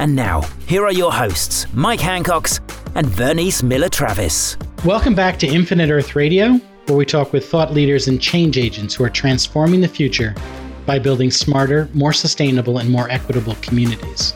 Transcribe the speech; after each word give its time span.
And 0.00 0.16
now, 0.16 0.40
here 0.66 0.86
are 0.86 0.92
your 0.94 1.12
hosts, 1.12 1.66
Mike 1.74 2.00
Hancox 2.00 2.58
and 2.94 3.06
Vernice 3.06 3.62
Miller 3.62 3.90
Travis. 3.90 4.56
Welcome 4.82 5.14
back 5.14 5.38
to 5.40 5.46
Infinite 5.46 5.90
Earth 5.90 6.16
Radio, 6.16 6.54
where 6.86 6.96
we 6.96 7.04
talk 7.04 7.34
with 7.34 7.46
thought 7.46 7.74
leaders 7.74 8.08
and 8.08 8.18
change 8.18 8.56
agents 8.56 8.94
who 8.94 9.04
are 9.04 9.10
transforming 9.10 9.82
the 9.82 9.88
future 9.88 10.34
by 10.86 10.98
building 10.98 11.30
smarter, 11.30 11.86
more 11.92 12.14
sustainable, 12.14 12.78
and 12.78 12.88
more 12.88 13.10
equitable 13.10 13.56
communities. 13.60 14.32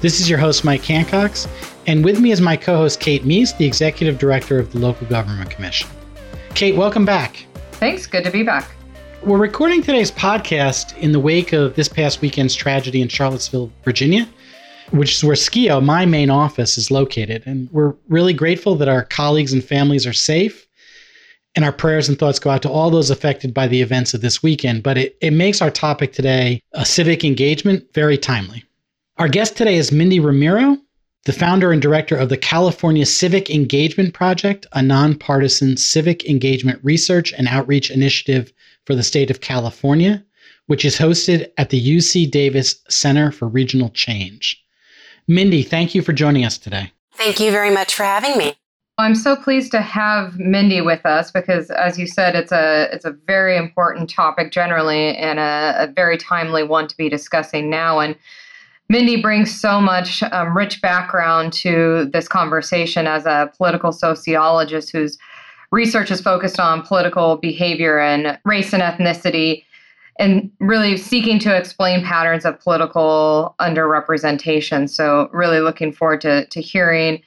This 0.00 0.18
is 0.18 0.28
your 0.28 0.40
host, 0.40 0.64
Mike 0.64 0.82
Hancox, 0.82 1.46
and 1.86 2.04
with 2.04 2.18
me 2.18 2.32
is 2.32 2.40
my 2.40 2.56
co 2.56 2.78
host, 2.78 2.98
Kate 2.98 3.24
Meis, 3.24 3.52
the 3.52 3.66
Executive 3.66 4.18
Director 4.18 4.58
of 4.58 4.72
the 4.72 4.80
Local 4.80 5.06
Government 5.06 5.48
Commission. 5.48 5.88
Kate, 6.56 6.74
welcome 6.74 7.04
back. 7.04 7.46
Thanks. 7.74 8.08
Good 8.08 8.24
to 8.24 8.32
be 8.32 8.42
back. 8.42 8.68
We're 9.22 9.38
recording 9.38 9.80
today's 9.80 10.10
podcast 10.10 10.98
in 10.98 11.12
the 11.12 11.20
wake 11.20 11.52
of 11.52 11.76
this 11.76 11.88
past 11.88 12.20
weekend's 12.20 12.56
tragedy 12.56 13.00
in 13.00 13.06
Charlottesville, 13.06 13.70
Virginia 13.84 14.26
which 14.90 15.14
is 15.14 15.24
where 15.24 15.36
Skeo, 15.36 15.82
my 15.82 16.06
main 16.06 16.30
office, 16.30 16.78
is 16.78 16.90
located. 16.90 17.42
And 17.46 17.70
we're 17.70 17.94
really 18.08 18.32
grateful 18.32 18.74
that 18.76 18.88
our 18.88 19.04
colleagues 19.04 19.52
and 19.52 19.62
families 19.62 20.06
are 20.06 20.12
safe. 20.12 20.66
And 21.54 21.64
our 21.64 21.72
prayers 21.72 22.08
and 22.08 22.18
thoughts 22.18 22.38
go 22.38 22.50
out 22.50 22.62
to 22.62 22.70
all 22.70 22.90
those 22.90 23.10
affected 23.10 23.52
by 23.52 23.66
the 23.66 23.82
events 23.82 24.14
of 24.14 24.20
this 24.20 24.42
weekend. 24.42 24.82
But 24.82 24.98
it, 24.98 25.16
it 25.20 25.32
makes 25.32 25.60
our 25.60 25.70
topic 25.70 26.12
today, 26.12 26.62
a 26.72 26.84
civic 26.84 27.24
engagement, 27.24 27.84
very 27.94 28.16
timely. 28.16 28.64
Our 29.16 29.28
guest 29.28 29.56
today 29.56 29.76
is 29.76 29.90
Mindy 29.90 30.20
Romero, 30.20 30.78
the 31.24 31.32
founder 31.32 31.72
and 31.72 31.82
director 31.82 32.16
of 32.16 32.28
the 32.28 32.36
California 32.36 33.04
Civic 33.04 33.50
Engagement 33.50 34.14
Project, 34.14 34.66
a 34.72 34.80
nonpartisan 34.80 35.76
civic 35.76 36.24
engagement 36.24 36.78
research 36.84 37.32
and 37.32 37.48
outreach 37.48 37.90
initiative 37.90 38.52
for 38.86 38.94
the 38.94 39.02
state 39.02 39.30
of 39.30 39.40
California, 39.40 40.24
which 40.68 40.84
is 40.84 40.96
hosted 40.96 41.50
at 41.58 41.70
the 41.70 41.96
UC 41.96 42.30
Davis 42.30 42.76
Center 42.88 43.32
for 43.32 43.48
Regional 43.48 43.90
Change. 43.90 44.64
Mindy, 45.28 45.62
thank 45.62 45.94
you 45.94 46.00
for 46.00 46.14
joining 46.14 46.46
us 46.46 46.56
today. 46.56 46.90
Thank 47.14 47.38
you 47.38 47.50
very 47.50 47.70
much 47.70 47.94
for 47.94 48.02
having 48.02 48.38
me. 48.38 48.54
I'm 48.96 49.14
so 49.14 49.36
pleased 49.36 49.70
to 49.72 49.80
have 49.80 50.38
Mindy 50.38 50.80
with 50.80 51.04
us 51.06 51.30
because, 51.30 51.70
as 51.70 51.98
you 51.98 52.06
said, 52.06 52.34
it's 52.34 52.50
a 52.50 52.88
it's 52.92 53.04
a 53.04 53.12
very 53.12 53.56
important 53.56 54.10
topic 54.10 54.50
generally 54.50 55.16
and 55.16 55.38
a, 55.38 55.84
a 55.84 55.86
very 55.86 56.16
timely 56.16 56.64
one 56.64 56.88
to 56.88 56.96
be 56.96 57.08
discussing 57.08 57.70
now. 57.70 58.00
And 58.00 58.16
Mindy 58.88 59.20
brings 59.20 59.54
so 59.60 59.80
much 59.80 60.22
um, 60.24 60.56
rich 60.56 60.80
background 60.80 61.52
to 61.54 62.08
this 62.12 62.26
conversation 62.26 63.06
as 63.06 63.26
a 63.26 63.52
political 63.56 63.92
sociologist 63.92 64.90
whose 64.90 65.18
research 65.70 66.10
is 66.10 66.20
focused 66.20 66.58
on 66.58 66.82
political 66.82 67.36
behavior 67.36 68.00
and 68.00 68.38
race 68.44 68.72
and 68.72 68.82
ethnicity 68.82 69.64
and 70.18 70.50
really 70.60 70.96
seeking 70.96 71.38
to 71.40 71.56
explain 71.56 72.04
patterns 72.04 72.44
of 72.44 72.58
political 72.60 73.54
underrepresentation. 73.60 74.90
So, 74.90 75.28
really 75.32 75.60
looking 75.60 75.92
forward 75.92 76.20
to, 76.22 76.46
to 76.46 76.60
hearing 76.60 77.22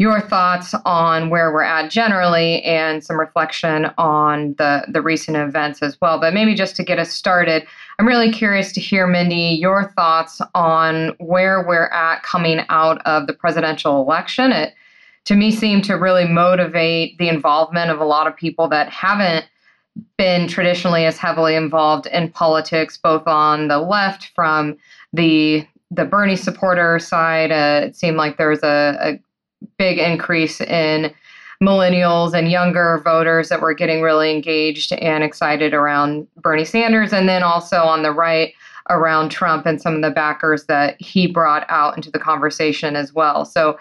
your 0.00 0.18
thoughts 0.18 0.74
on 0.86 1.28
where 1.28 1.52
we're 1.52 1.62
at 1.62 1.90
generally 1.90 2.62
and 2.62 3.04
some 3.04 3.20
reflection 3.20 3.90
on 3.98 4.54
the, 4.56 4.82
the 4.88 5.02
recent 5.02 5.36
events 5.36 5.82
as 5.82 6.00
well. 6.00 6.18
But 6.18 6.32
maybe 6.32 6.54
just 6.54 6.74
to 6.76 6.82
get 6.82 6.98
us 6.98 7.12
started, 7.12 7.66
I'm 7.98 8.08
really 8.08 8.32
curious 8.32 8.72
to 8.72 8.80
hear, 8.80 9.06
Mindy, 9.06 9.58
your 9.60 9.92
thoughts 9.92 10.40
on 10.54 11.08
where 11.18 11.62
we're 11.68 11.88
at 11.88 12.22
coming 12.22 12.60
out 12.70 13.02
of 13.04 13.26
the 13.26 13.34
presidential 13.34 14.00
election. 14.00 14.52
It, 14.52 14.72
to 15.26 15.36
me, 15.36 15.50
seemed 15.50 15.84
to 15.84 15.98
really 15.98 16.26
motivate 16.26 17.18
the 17.18 17.28
involvement 17.28 17.90
of 17.90 18.00
a 18.00 18.06
lot 18.06 18.26
of 18.26 18.34
people 18.34 18.68
that 18.68 18.88
haven't 18.88 19.44
been 20.16 20.48
traditionally 20.48 21.04
as 21.04 21.18
heavily 21.18 21.54
involved 21.54 22.06
in 22.06 22.30
politics, 22.30 22.96
both 22.96 23.26
on 23.26 23.68
the 23.68 23.78
left 23.78 24.30
from 24.34 24.76
the 25.12 25.66
the 25.90 26.04
Bernie 26.04 26.36
supporter 26.36 26.98
side. 26.98 27.50
Uh, 27.50 27.86
it 27.86 27.96
seemed 27.96 28.16
like 28.16 28.36
there 28.36 28.50
was 28.50 28.62
a, 28.62 28.96
a 29.00 29.20
big 29.76 29.98
increase 29.98 30.60
in 30.60 31.12
millennials 31.62 32.32
and 32.32 32.50
younger 32.50 33.00
voters 33.04 33.48
that 33.48 33.60
were 33.60 33.74
getting 33.74 34.00
really 34.00 34.30
engaged 34.30 34.92
and 34.92 35.22
excited 35.22 35.74
around 35.74 36.26
Bernie 36.36 36.64
Sanders, 36.64 37.12
and 37.12 37.28
then 37.28 37.42
also 37.42 37.78
on 37.78 38.02
the 38.02 38.12
right 38.12 38.54
around 38.88 39.30
Trump 39.30 39.66
and 39.66 39.80
some 39.80 39.94
of 39.94 40.02
the 40.02 40.10
backers 40.10 40.66
that 40.66 41.00
he 41.00 41.26
brought 41.26 41.66
out 41.68 41.96
into 41.96 42.10
the 42.10 42.18
conversation 42.18 42.96
as 42.96 43.12
well. 43.12 43.44
So, 43.44 43.78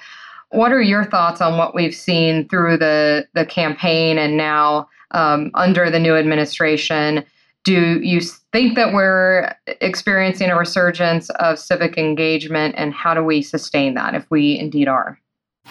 what 0.51 0.71
are 0.71 0.81
your 0.81 1.05
thoughts 1.05 1.41
on 1.41 1.57
what 1.57 1.75
we've 1.75 1.95
seen 1.95 2.47
through 2.49 2.77
the 2.77 3.27
the 3.33 3.45
campaign 3.45 4.17
and 4.17 4.35
now? 4.35 4.89
Um, 5.11 5.51
under 5.53 5.89
the 5.89 5.99
new 5.99 6.15
administration. 6.15 7.23
Do 7.65 7.99
you 8.01 8.21
think 8.51 8.75
that 8.75 8.93
we're 8.93 9.53
experiencing 9.81 10.49
a 10.49 10.57
resurgence 10.57 11.29
of 11.31 11.59
civic 11.59 11.97
engagement, 11.97 12.75
and 12.77 12.93
how 12.93 13.13
do 13.13 13.23
we 13.23 13.41
sustain 13.41 13.93
that 13.95 14.15
if 14.15 14.25
we 14.31 14.57
indeed 14.57 14.87
are? 14.87 15.19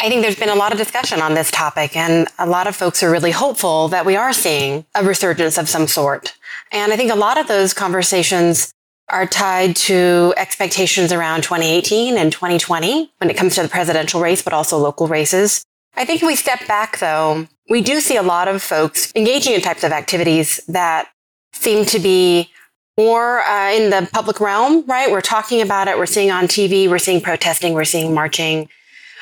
I 0.00 0.08
think 0.08 0.22
there's 0.22 0.38
been 0.38 0.48
a 0.48 0.54
lot 0.54 0.70
of 0.70 0.78
discussion 0.78 1.20
on 1.20 1.34
this 1.34 1.50
topic, 1.50 1.96
and 1.96 2.28
a 2.38 2.46
lot 2.46 2.66
of 2.66 2.76
folks 2.76 3.02
are 3.02 3.10
really 3.10 3.32
hopeful 3.32 3.88
that 3.88 4.06
we 4.06 4.14
are 4.16 4.32
seeing 4.32 4.84
a 4.94 5.02
resurgence 5.02 5.58
of 5.58 5.68
some 5.68 5.88
sort. 5.88 6.36
And 6.70 6.92
I 6.92 6.96
think 6.96 7.10
a 7.10 7.16
lot 7.16 7.38
of 7.38 7.48
those 7.48 7.74
conversations 7.74 8.72
are 9.08 9.26
tied 9.26 9.74
to 9.74 10.34
expectations 10.36 11.12
around 11.12 11.42
2018 11.42 12.16
and 12.18 12.30
2020 12.30 13.10
when 13.18 13.30
it 13.30 13.36
comes 13.36 13.54
to 13.54 13.62
the 13.62 13.68
presidential 13.68 14.20
race, 14.20 14.42
but 14.42 14.52
also 14.52 14.78
local 14.78 15.08
races. 15.08 15.64
I 15.94 16.04
think 16.04 16.22
if 16.22 16.26
we 16.26 16.36
step 16.36 16.66
back, 16.66 16.98
though, 16.98 17.48
we 17.68 17.82
do 17.82 18.00
see 18.00 18.16
a 18.16 18.22
lot 18.22 18.48
of 18.48 18.62
folks 18.62 19.12
engaging 19.14 19.54
in 19.54 19.60
types 19.60 19.84
of 19.84 19.92
activities 19.92 20.60
that 20.68 21.08
seem 21.52 21.84
to 21.86 21.98
be 21.98 22.50
more 22.96 23.40
uh, 23.40 23.70
in 23.70 23.90
the 23.90 24.08
public 24.12 24.40
realm, 24.40 24.84
right? 24.86 25.10
We're 25.10 25.20
talking 25.20 25.60
about 25.60 25.88
it. 25.88 25.96
We're 25.96 26.06
seeing 26.06 26.30
on 26.30 26.46
TV. 26.46 26.88
We're 26.88 26.98
seeing 26.98 27.20
protesting. 27.20 27.74
We're 27.74 27.84
seeing 27.84 28.12
marching. 28.12 28.68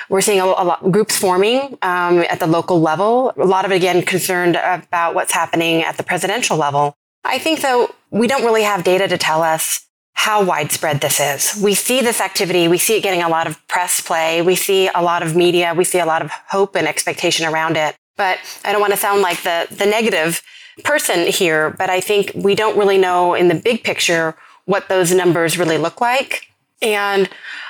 We're 0.09 0.21
seeing 0.21 0.41
a, 0.41 0.45
a 0.45 0.65
lot 0.65 0.91
groups 0.93 1.17
forming 1.17 1.77
um, 1.83 2.21
at 2.31 2.41
the 2.41 2.47
local 2.47 2.81
level. 2.81 3.33
A 3.37 3.45
lot 3.45 3.65
of 3.65 3.73
it, 3.73 3.77
again, 3.77 4.03
concerned 4.03 4.57
about 4.57 5.15
what's 5.15 5.33
happening 5.33 5.83
at 5.83 5.97
the 5.97 6.03
presidential 6.03 6.57
level. 6.57 6.95
I 7.25 7.39
think, 7.39 7.61
though, 7.61 7.95
we 8.11 8.27
don't 8.27 8.45
really 8.45 8.63
have 8.63 8.85
data 8.85 9.09
to 9.09 9.19
tell 9.19 9.43
us 9.43 9.86
how 10.17 10.43
widespread 10.43 11.01
this 11.01 11.21
is. 11.21 11.63
We 11.63 11.75
see 11.75 12.01
this 12.01 12.21
activity. 12.21 12.67
We 12.69 12.79
see 12.79 12.97
it 12.97 13.03
getting 13.03 13.23
a 13.23 13.29
lot 13.29 13.47
of 13.47 13.65
press 13.69 14.01
play. 14.01 14.43
We 14.43 14.57
see 14.57 14.89
a 14.89 15.03
lot 15.03 15.23
of 15.23 15.37
media. 15.37 15.73
We 15.75 15.85
see 15.85 16.01
a 16.01 16.07
lot 16.07 16.21
of 16.23 16.31
hope 16.49 16.75
and 16.75 16.89
expectation 16.89 17.47
around 17.47 17.77
it. 17.77 17.95
But 18.17 18.39
I 18.65 18.73
don't 18.73 18.81
want 18.81 18.93
to 18.93 18.99
sound 18.99 19.21
like 19.21 19.43
the, 19.43 19.69
the 19.71 19.87
negative 19.87 20.43
person 20.85 21.27
here, 21.27 21.71
but 21.71 21.91
I 21.91 22.01
think 22.01 22.33
we 22.35 22.55
don't 22.55 22.77
really 22.77 22.99
know 22.99 23.35
in 23.35 23.49
the 23.49 23.55
big 23.55 23.85
picture 23.85 24.35
what 24.65 24.89
those 24.89 25.13
numbers 25.13 25.59
really 25.59 25.79
look 25.79 26.01
like. 26.01 26.47
And 26.83 27.29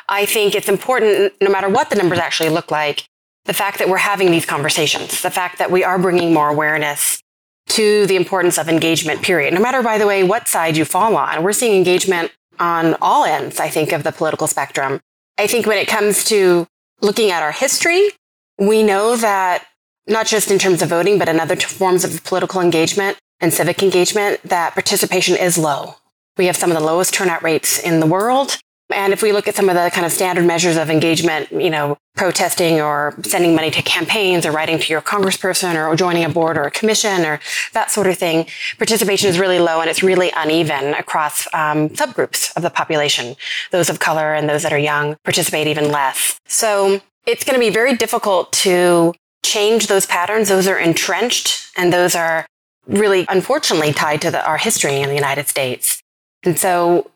I 0.09 0.25
think 0.25 0.55
it's 0.55 0.69
important, 0.69 1.35
no 1.41 1.51
matter 1.51 1.69
what 1.69 1.91
the 1.91 1.97
numbers 1.97 2.19
actually 2.19 2.49
look 2.49 2.71
like, 2.71 3.09
the 3.45 3.55
fact 3.55 3.79
that 3.79 3.89
we're 3.89 3.99
having 3.99 4.31
these 4.31 4.47
conversations, 4.47 5.21
the 5.21 5.31
fact 5.31 5.59
that 5.59 5.71
we 5.71 5.85
are 5.85 5.99
bringing 5.99 6.33
more 6.33 6.49
awareness 6.49 7.23
to 7.69 8.07
the 8.07 8.17
importance 8.17 8.59
of 8.59 8.69
engagement, 8.69 9.23
period. 9.23 9.53
No 9.53 9.61
matter, 9.61 9.83
by 9.83 9.99
the 9.99 10.07
way, 10.07 10.23
what 10.23 10.49
side 10.49 10.77
you 10.77 10.85
fall 10.85 11.17
on, 11.17 11.43
we're 11.43 11.53
seeing 11.53 11.77
engagement 11.77 12.33
on 12.59 12.97
all 13.01 13.25
ends, 13.25 13.61
I 13.61 13.69
think, 13.69 13.93
of 13.93 14.03
the 14.03 14.13
political 14.13 14.47
spectrum. 14.47 15.01
I 15.39 15.47
think 15.47 15.67
when 15.67 15.79
it 15.79 15.89
comes 15.89 16.25
to 16.27 16.67
looking 17.01 17.31
at 17.31 17.43
our 17.43 17.53
history, 17.53 18.11
we 18.59 18.83
know 18.83 19.17
that 19.17 19.67
not 20.07 20.27
just 20.27 20.51
in 20.51 20.59
terms 20.59 20.83
of 20.83 20.89
voting, 20.89 21.19
but 21.19 21.29
in 21.29 21.41
other 21.41 21.57
forms 21.57 22.05
of 22.05 22.23
political 22.25 22.61
engagement 22.61 23.19
and 23.41 23.53
civic 23.53 23.83
engagement, 23.83 24.41
that 24.45 24.73
participation 24.73 25.37
is 25.37 25.59
low. 25.59 25.97
We 26.37 26.47
have 26.47 26.57
some 26.57 26.71
of 26.71 26.79
the 26.79 26.85
lowest 26.85 27.13
turnout 27.13 27.43
rates 27.43 27.79
in 27.79 28.01
the 28.01 28.07
world. 28.07 28.59
And 28.91 29.13
if 29.13 29.21
we 29.21 29.33
look 29.33 29.49
at 29.49 29.57
some 29.57 29.69
of 29.69 29.75
the 29.75 29.91
kind 29.93 30.07
of 30.07 30.13
standard 30.13 30.45
measures 30.45 30.77
of 30.77 30.91
engagement, 30.91 31.51
you 31.51 31.71
know, 31.71 31.99
protesting 32.15 32.81
or 32.81 33.15
sending 33.25 33.55
money 33.55 33.71
to 33.71 33.83
campaigns 33.83 34.47
or 34.47 34.53
writing 34.53 34.79
to 34.79 34.93
your 34.93 35.03
congressperson 35.03 35.75
or 35.75 35.95
joining 35.97 36.25
a 36.25 36.29
board 36.29 36.57
or 36.57 36.63
a 36.63 36.71
commission 36.71 37.25
or 37.25 37.41
that 37.73 37.91
sort 37.91 38.07
of 38.07 38.17
thing, 38.17 38.47
participation 38.79 39.29
is 39.29 39.39
really 39.39 39.59
low 39.59 39.81
and 39.81 39.91
it's 39.91 40.03
really 40.03 40.33
uneven 40.37 40.95
across 40.95 41.47
um, 41.53 41.89
subgroups 41.91 42.57
of 42.57 42.63
the 42.63 42.71
population. 42.71 43.35
Those 43.73 43.91
of 43.91 43.99
color 43.99 44.35
and 44.35 44.49
those 44.49 44.63
that 44.63 44.73
are 44.73 44.79
young 44.79 45.17
participate 45.25 45.67
even 45.67 45.91
less. 45.91 46.41
So 46.47 47.01
it's 47.27 47.45
going 47.45 47.59
to 47.59 47.61
be 47.61 47.71
very 47.71 47.97
difficult 47.97 48.53
to 48.53 49.15
change 49.45 49.89
those 49.89 50.07
patterns. 50.07 50.49
Those 50.49 50.69
are 50.69 50.79
entrenched 50.79 51.73
and 51.77 51.93
those 51.93 52.15
are 52.15 52.47
really 52.87 53.27
unfortunately 53.29 53.93
tied 53.93 54.23
to 54.23 54.31
the, 54.31 54.47
our 54.47 54.59
history 54.59 55.01
in 55.01 55.09
the 55.09 55.15
United 55.15 55.49
States. 55.49 56.01
And 56.45 56.59
so 56.59 57.11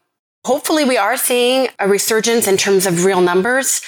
Hopefully, 0.47 0.85
we 0.85 0.97
are 0.97 1.19
seeing 1.19 1.69
a 1.79 1.87
resurgence 1.87 2.49
in 2.49 2.57
terms 2.57 2.87
of 2.87 3.05
real 3.05 3.21
numbers. 3.21 3.83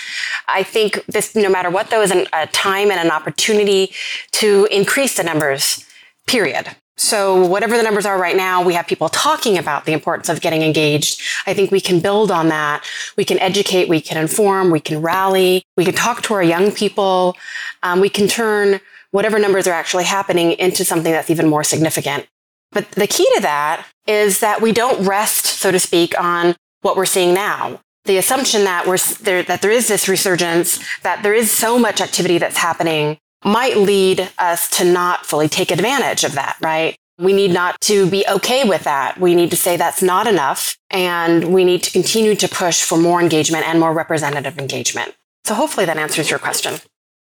I 0.49 0.63
think 0.63 1.03
this, 1.07 1.35
no 1.35 1.49
matter 1.49 1.71
what, 1.71 1.89
though, 1.89 2.03
is 2.03 2.11
an, 2.11 2.27
a 2.35 2.47
time 2.49 2.91
and 2.91 3.01
an 3.01 3.11
opportunity 3.11 3.93
to 4.33 4.69
increase 4.71 5.17
the 5.17 5.23
numbers, 5.23 5.87
period. 6.27 6.69
So, 6.99 7.47
whatever 7.47 7.79
the 7.79 7.83
numbers 7.83 8.05
are 8.05 8.21
right 8.21 8.37
now, 8.37 8.63
we 8.63 8.75
have 8.75 8.87
people 8.87 9.09
talking 9.09 9.57
about 9.57 9.87
the 9.87 9.95
importance 9.95 10.29
of 10.29 10.43
getting 10.43 10.61
engaged. 10.61 11.23
I 11.47 11.55
think 11.55 11.71
we 11.71 11.81
can 11.81 12.01
build 12.01 12.31
on 12.31 12.49
that. 12.49 12.85
We 13.17 13.25
can 13.25 13.39
educate, 13.39 13.89
we 13.89 14.03
can 14.03 14.19
inform, 14.19 14.71
we 14.71 14.81
can 14.81 15.01
rally, 15.01 15.65
we 15.79 15.87
can 15.87 15.95
talk 15.95 16.21
to 16.25 16.35
our 16.35 16.43
young 16.43 16.71
people. 16.71 17.35
Um, 17.83 17.99
we 17.99 18.11
can 18.11 18.29
turn 18.29 18.79
whatever 19.11 19.39
numbers 19.39 19.67
are 19.67 19.73
actually 19.73 20.05
happening 20.05 20.53
into 20.53 20.85
something 20.85 21.13
that's 21.13 21.31
even 21.31 21.49
more 21.49 21.65
significant. 21.65 22.27
But 22.73 22.91
the 22.93 23.07
key 23.07 23.29
to 23.37 23.43
that 23.43 23.87
is 24.07 24.41
that 24.41 24.61
we 24.61 24.73
don't 24.73 25.07
rest, 25.07 25.47
so 25.47 25.71
to 25.71 25.79
speak, 25.79 26.19
on 26.19 26.57
what 26.81 26.97
we're 26.97 27.07
seeing 27.07 27.35
now. 27.35 27.81
The 28.05 28.19
assumption 28.19 28.65
that 28.65 28.87
we're 28.87 28.99
there, 29.21 29.43
that 29.45 29.63
there 29.63 29.71
is 29.71 29.87
this 29.87 30.09
resurgence, 30.09 30.81
that 31.03 31.23
there 31.23 31.35
is 31.35 31.53
so 31.53 31.79
much 31.79 32.01
activity 32.01 32.39
that's 32.39 32.57
happening 32.57 33.19
might 33.45 33.77
lead 33.77 34.29
us 34.39 34.69
to 34.79 34.85
not 34.85 35.27
fully 35.27 35.49
take 35.49 35.71
advantage 35.71 36.25
of 36.25 36.35
that, 36.35 36.57
right? 36.61 36.97
We 37.19 37.33
need 37.33 37.53
not 37.53 37.81
to 37.83 38.09
be 38.09 38.25
okay 38.29 38.69
with 38.69 38.85
that. 38.85 39.21
We 39.21 39.35
need 39.35 39.51
to 39.51 39.57
say 39.57 39.77
that's 39.77 40.03
not 40.03 40.27
enough. 40.27 40.77
And 40.91 41.53
we 41.53 41.65
need 41.65 41.83
to 41.85 41.91
continue 41.91 42.35
to 42.37 42.49
push 42.49 42.83
for 42.83 42.99
more 42.99 43.21
engagement 43.21 43.67
and 43.67 43.79
more 43.79 43.93
representative 43.93 44.59
engagement. 44.59 45.15
So 45.45 45.55
hopefully 45.55 45.87
that 45.87 45.97
answers 45.97 46.31
your 46.31 46.39
question. 46.39 46.75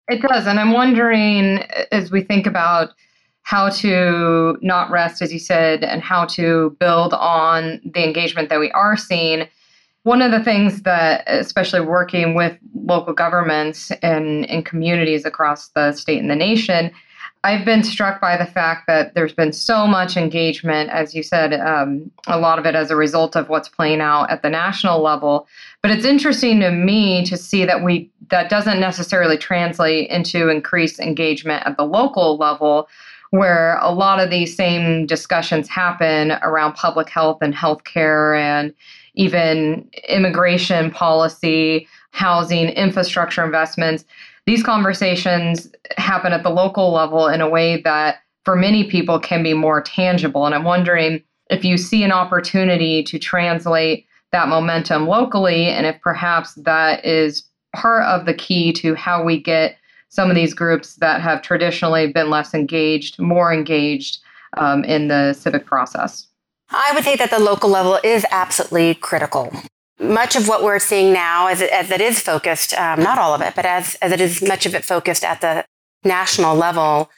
It 0.07 0.21
does. 0.21 0.45
And 0.47 0.59
I'm 0.59 0.73
wondering, 0.73 1.63
as 1.91 2.11
we 2.11 2.23
think 2.23 2.45
about 2.45 2.89
how 3.47 3.69
to 3.69 4.57
not 4.61 4.91
rest, 4.91 5.21
as 5.21 5.31
you 5.31 5.39
said, 5.39 5.81
and 5.81 6.01
how 6.01 6.25
to 6.25 6.75
build 6.81 7.13
on 7.13 7.79
the 7.85 8.03
engagement 8.03 8.49
that 8.49 8.59
we 8.59 8.69
are 8.71 8.97
seeing. 8.97 9.47
One 10.03 10.21
of 10.21 10.31
the 10.31 10.43
things 10.43 10.81
that, 10.81 11.23
especially 11.27 11.79
working 11.79 12.35
with 12.35 12.57
local 12.75 13.13
governments 13.13 13.89
and 14.03 14.43
in 14.47 14.63
communities 14.63 15.23
across 15.23 15.69
the 15.69 15.93
state 15.93 16.19
and 16.19 16.29
the 16.29 16.35
nation, 16.35 16.91
I've 17.45 17.63
been 17.63 17.83
struck 17.83 18.19
by 18.19 18.35
the 18.35 18.45
fact 18.45 18.85
that 18.87 19.15
there's 19.15 19.31
been 19.31 19.53
so 19.53 19.87
much 19.87 20.17
engagement, 20.17 20.89
as 20.89 21.15
you 21.15 21.23
said, 21.23 21.53
um, 21.53 22.11
a 22.27 22.37
lot 22.37 22.59
of 22.59 22.65
it 22.65 22.75
as 22.75 22.91
a 22.91 22.97
result 22.97 23.37
of 23.37 23.47
what's 23.47 23.69
playing 23.69 24.01
out 24.01 24.29
at 24.29 24.41
the 24.41 24.49
national 24.49 25.01
level. 25.01 25.47
But 25.81 25.91
it's 25.91 26.03
interesting 26.03 26.59
to 26.59 26.71
me 26.71 27.23
to 27.25 27.37
see 27.37 27.63
that 27.63 27.81
we 27.81 28.11
that 28.29 28.49
doesn't 28.49 28.81
necessarily 28.81 29.37
translate 29.37 30.09
into 30.09 30.49
increased 30.49 30.99
engagement 30.99 31.65
at 31.65 31.77
the 31.77 31.85
local 31.85 32.35
level, 32.35 32.89
where 33.31 33.77
a 33.79 33.91
lot 33.91 34.19
of 34.19 34.29
these 34.29 34.55
same 34.55 35.05
discussions 35.05 35.67
happen 35.67 36.31
around 36.41 36.73
public 36.73 37.09
health 37.09 37.39
and 37.41 37.53
healthcare 37.53 38.39
and 38.39 38.73
even 39.15 39.89
immigration 40.07 40.91
policy, 40.91 41.87
housing, 42.11 42.69
infrastructure 42.69 43.43
investments. 43.43 44.05
These 44.45 44.63
conversations 44.63 45.69
happen 45.97 46.31
at 46.31 46.43
the 46.43 46.49
local 46.49 46.93
level 46.93 47.27
in 47.27 47.41
a 47.41 47.49
way 47.49 47.81
that 47.81 48.19
for 48.45 48.55
many 48.55 48.89
people 48.89 49.19
can 49.19 49.43
be 49.43 49.53
more 49.53 49.81
tangible. 49.81 50.45
And 50.45 50.55
I'm 50.55 50.63
wondering 50.63 51.21
if 51.49 51.65
you 51.65 51.77
see 51.77 52.03
an 52.03 52.11
opportunity 52.11 53.03
to 53.03 53.19
translate 53.19 54.05
that 54.31 54.47
momentum 54.47 55.07
locally 55.07 55.65
and 55.65 55.85
if 55.85 55.99
perhaps 56.01 56.53
that 56.55 57.03
is 57.05 57.43
part 57.75 58.03
of 58.03 58.25
the 58.25 58.33
key 58.33 58.71
to 58.73 58.95
how 58.95 59.23
we 59.23 59.41
get 59.41 59.77
some 60.09 60.29
of 60.29 60.35
these 60.35 60.53
groups 60.53 60.95
that 60.95 61.21
have 61.21 61.41
traditionally 61.41 62.11
been 62.11 62.29
less 62.29 62.53
engaged, 62.53 63.19
more 63.19 63.53
engaged 63.53 64.19
um, 64.57 64.83
in 64.83 65.07
the 65.07 65.33
civic 65.33 65.65
process? 65.65 66.27
I 66.69 66.91
would 66.93 67.03
say 67.03 67.15
that 67.15 67.29
the 67.29 67.39
local 67.39 67.69
level 67.69 67.99
is 68.03 68.25
absolutely 68.31 68.95
critical. 68.95 69.51
Much 69.99 70.35
of 70.35 70.47
what 70.47 70.63
we're 70.63 70.79
seeing 70.79 71.13
now, 71.13 71.47
as 71.47 71.61
it, 71.61 71.71
as 71.71 71.89
it 71.91 72.01
is 72.01 72.19
focused, 72.19 72.73
um, 72.73 73.01
not 73.01 73.17
all 73.17 73.33
of 73.33 73.41
it, 73.41 73.55
but 73.55 73.65
as, 73.65 73.95
as 73.95 74.11
it 74.11 74.21
is 74.21 74.41
much 74.41 74.65
of 74.65 74.75
it 74.75 74.85
focused 74.85 75.23
at 75.23 75.41
the 75.41 75.65
national 76.03 76.55
level, 76.55 77.09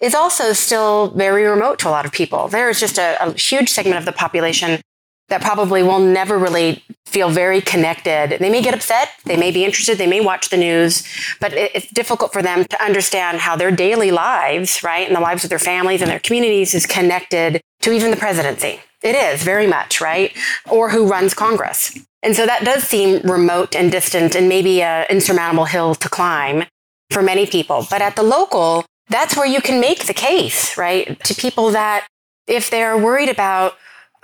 is 0.00 0.14
also 0.14 0.52
still 0.52 1.10
very 1.10 1.44
remote 1.44 1.78
to 1.78 1.88
a 1.88 1.90
lot 1.90 2.04
of 2.04 2.12
people. 2.12 2.48
There 2.48 2.68
is 2.68 2.78
just 2.78 2.98
a, 2.98 3.16
a 3.24 3.32
huge 3.32 3.70
segment 3.70 3.98
of 3.98 4.04
the 4.04 4.12
population 4.12 4.80
that 5.28 5.42
probably 5.42 5.82
will 5.82 5.98
never 5.98 6.38
really 6.38 6.84
feel 7.04 7.30
very 7.30 7.60
connected. 7.60 8.36
They 8.38 8.50
may 8.50 8.62
get 8.62 8.74
upset, 8.74 9.10
they 9.24 9.36
may 9.36 9.50
be 9.50 9.64
interested, 9.64 9.98
they 9.98 10.06
may 10.06 10.20
watch 10.20 10.50
the 10.50 10.56
news, 10.56 11.02
but 11.40 11.52
it's 11.52 11.90
difficult 11.90 12.32
for 12.32 12.42
them 12.42 12.64
to 12.64 12.84
understand 12.84 13.38
how 13.38 13.56
their 13.56 13.70
daily 13.70 14.10
lives, 14.10 14.82
right, 14.82 15.06
and 15.06 15.16
the 15.16 15.20
lives 15.20 15.44
of 15.44 15.50
their 15.50 15.58
families 15.58 16.02
and 16.02 16.10
their 16.10 16.20
communities 16.20 16.74
is 16.74 16.86
connected 16.86 17.60
to 17.82 17.92
even 17.92 18.10
the 18.10 18.16
presidency. 18.16 18.80
It 19.02 19.14
is 19.14 19.42
very 19.42 19.66
much, 19.66 20.00
right? 20.00 20.36
Or 20.70 20.90
who 20.90 21.06
runs 21.06 21.34
Congress. 21.34 21.98
And 22.22 22.34
so 22.34 22.46
that 22.46 22.64
does 22.64 22.82
seem 22.82 23.20
remote 23.22 23.76
and 23.76 23.92
distant 23.92 24.34
and 24.34 24.48
maybe 24.48 24.82
an 24.82 25.06
insurmountable 25.10 25.66
hill 25.66 25.94
to 25.94 26.08
climb 26.08 26.64
for 27.10 27.22
many 27.22 27.46
people. 27.46 27.86
But 27.88 28.02
at 28.02 28.16
the 28.16 28.24
local, 28.24 28.84
that's 29.08 29.36
where 29.36 29.46
you 29.46 29.60
can 29.60 29.80
make 29.80 30.06
the 30.06 30.14
case, 30.14 30.76
right? 30.76 31.22
To 31.24 31.34
people 31.34 31.70
that 31.70 32.06
if 32.48 32.70
they're 32.70 32.98
worried 32.98 33.28
about 33.28 33.76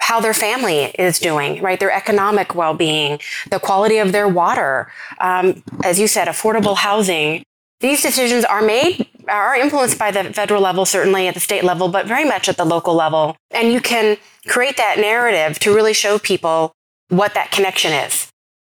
how 0.02 0.20
their 0.20 0.34
family 0.34 0.86
is 0.98 1.20
doing, 1.20 1.62
right? 1.62 1.78
Their 1.78 1.92
economic 1.92 2.56
well 2.56 2.74
being, 2.74 3.20
the 3.50 3.60
quality 3.60 3.98
of 3.98 4.10
their 4.10 4.26
water, 4.26 4.90
um, 5.20 5.62
as 5.84 6.00
you 6.00 6.08
said, 6.08 6.26
affordable 6.26 6.76
housing. 6.76 7.44
These 7.78 8.02
decisions 8.02 8.44
are 8.44 8.62
made, 8.62 9.06
are 9.28 9.54
influenced 9.54 9.98
by 9.98 10.10
the 10.10 10.24
federal 10.32 10.60
level, 10.60 10.84
certainly 10.84 11.28
at 11.28 11.34
the 11.34 11.40
state 11.40 11.62
level, 11.62 11.88
but 11.88 12.06
very 12.06 12.24
much 12.24 12.48
at 12.48 12.56
the 12.56 12.64
local 12.64 12.94
level. 12.94 13.36
And 13.52 13.72
you 13.72 13.80
can 13.80 14.16
create 14.48 14.76
that 14.76 14.98
narrative 14.98 15.60
to 15.60 15.74
really 15.74 15.92
show 15.92 16.18
people 16.18 16.72
what 17.08 17.34
that 17.34 17.52
connection 17.52 17.92
is 17.92 18.28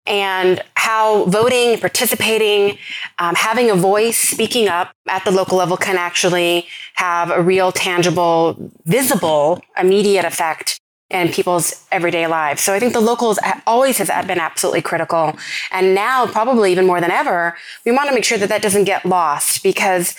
and 0.07 0.63
how 0.77 1.27
voting, 1.27 1.79
participating, 1.79 2.79
um, 3.19 3.35
having 3.35 3.71
a 3.71 3.75
voice, 3.75 4.17
speaking 4.17 4.67
up 4.67 4.93
at 5.09 5.27
the 5.27 5.31
local 5.31 5.59
level 5.59 5.77
can 5.77 5.99
actually 5.99 6.67
have 6.95 7.31
a 7.31 7.43
real, 7.43 7.71
tangible, 7.71 8.57
visible, 8.87 9.61
immediate 9.79 10.25
effect 10.25 10.81
in 11.11 11.29
people's 11.29 11.87
everyday 11.91 12.27
lives. 12.27 12.63
So 12.63 12.75
I 12.75 12.79
think 12.79 12.93
the 12.93 13.01
locals 13.01 13.39
always 13.67 13.99
has 13.99 14.09
been 14.27 14.39
absolutely 14.39 14.83
critical. 14.83 15.37
And 15.71 15.95
now, 15.95 16.27
probably 16.27 16.71
even 16.71 16.87
more 16.87 17.01
than 17.01 17.11
ever, 17.11 17.57
we 17.87 17.93
want 17.93 18.09
to 18.09 18.15
make 18.15 18.25
sure 18.25 18.39
that 18.39 18.51
that 18.51 18.63
doesn't 18.63 18.85
get 18.85 19.07
lost 19.07 19.63
because 19.63 20.15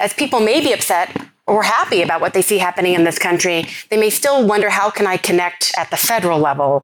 as 0.00 0.12
people 0.12 0.40
may 0.40 0.60
be 0.60 0.72
upset 0.72 1.16
or 1.46 1.62
happy 1.62 2.02
about 2.02 2.20
what 2.20 2.34
they 2.34 2.42
see 2.42 2.58
happening 2.58 2.94
in 2.94 3.04
this 3.04 3.18
country, 3.18 3.66
they 3.90 3.96
may 3.96 4.10
still 4.10 4.46
wonder 4.46 4.70
how 4.70 4.90
can 4.90 5.06
I 5.06 5.16
connect 5.16 5.72
at 5.78 5.90
the 5.90 5.96
federal 5.96 6.40
level. 6.40 6.82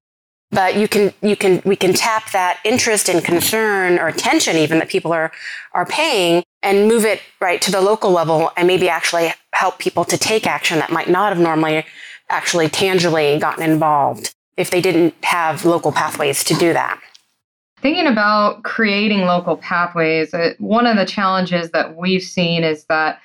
But 0.51 0.77
you 0.77 0.89
can, 0.89 1.13
you 1.21 1.37
can, 1.37 1.61
we 1.65 1.77
can 1.77 1.93
tap 1.93 2.31
that 2.33 2.59
interest 2.65 3.09
and 3.09 3.23
concern 3.23 3.99
or 3.99 4.09
attention 4.09 4.57
even 4.57 4.79
that 4.79 4.89
people 4.89 5.13
are, 5.13 5.31
are 5.73 5.85
paying 5.85 6.43
and 6.63 6.89
move 6.89 7.05
it 7.05 7.21
right 7.41 7.61
to 7.63 7.71
the 7.71 7.81
local 7.81 8.11
level 8.11 8.51
and 8.57 8.67
maybe 8.67 8.89
actually 8.89 9.33
help 9.53 9.79
people 9.79 10.05
to 10.07 10.17
take 10.17 10.47
action 10.47 10.79
that 10.79 10.91
might 10.91 11.09
not 11.09 11.33
have 11.33 11.43
normally 11.43 11.85
actually 12.29 12.69
tangibly 12.69 13.39
gotten 13.39 13.69
involved 13.69 14.35
if 14.57 14.71
they 14.71 14.81
didn't 14.81 15.15
have 15.23 15.65
local 15.65 15.93
pathways 15.93 16.45
to 16.45 16.55
do 16.55 16.73
that. 16.73 17.01
Thinking 17.81 18.09
about 18.09 18.65
creating 18.65 19.21
local 19.21 19.57
pathways, 19.57 20.35
uh, 20.35 20.55
one 20.59 20.87
of 20.87 20.97
the 20.97 21.07
challenges 21.07 21.71
that 21.71 21.97
we've 21.97 22.23
seen 22.23 22.65
is 22.65 22.85
that 22.87 23.21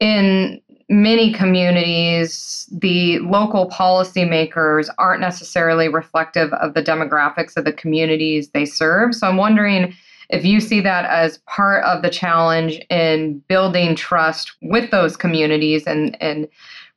in 0.00 0.60
many 0.88 1.32
communities, 1.32 2.66
the 2.72 3.18
local 3.20 3.68
policymakers 3.68 4.88
aren't 4.98 5.20
necessarily 5.20 5.88
reflective 5.88 6.52
of 6.54 6.74
the 6.74 6.82
demographics 6.82 7.56
of 7.56 7.64
the 7.64 7.72
communities 7.72 8.50
they 8.50 8.64
serve. 8.64 9.14
So 9.14 9.28
I'm 9.28 9.36
wondering 9.36 9.94
if 10.30 10.44
you 10.44 10.60
see 10.60 10.80
that 10.80 11.04
as 11.06 11.38
part 11.46 11.84
of 11.84 12.02
the 12.02 12.10
challenge 12.10 12.80
in 12.88 13.38
building 13.48 13.94
trust 13.94 14.52
with 14.62 14.90
those 14.90 15.16
communities 15.16 15.86
and, 15.86 16.20
and 16.22 16.48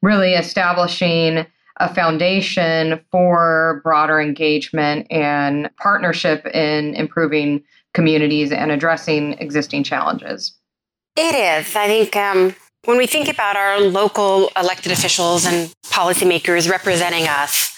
really 0.03 0.33
establishing 0.33 1.47
a 1.77 1.93
foundation 1.95 2.99
for 3.09 3.81
broader 3.83 4.21
engagement 4.21 5.07
and 5.09 5.69
partnership 5.77 6.45
in 6.53 6.93
improving 6.93 7.63
communities 7.93 8.51
and 8.51 8.71
addressing 8.71 9.33
existing 9.39 9.83
challenges. 9.83 10.53
It 11.15 11.33
is. 11.33 11.75
I 11.75 11.87
think 11.87 12.15
um, 12.15 12.55
when 12.85 12.97
we 12.97 13.07
think 13.07 13.27
about 13.27 13.55
our 13.55 13.79
local 13.79 14.51
elected 14.57 14.91
officials 14.91 15.45
and 15.45 15.73
policymakers 15.85 16.69
representing 16.69 17.27
us, 17.27 17.72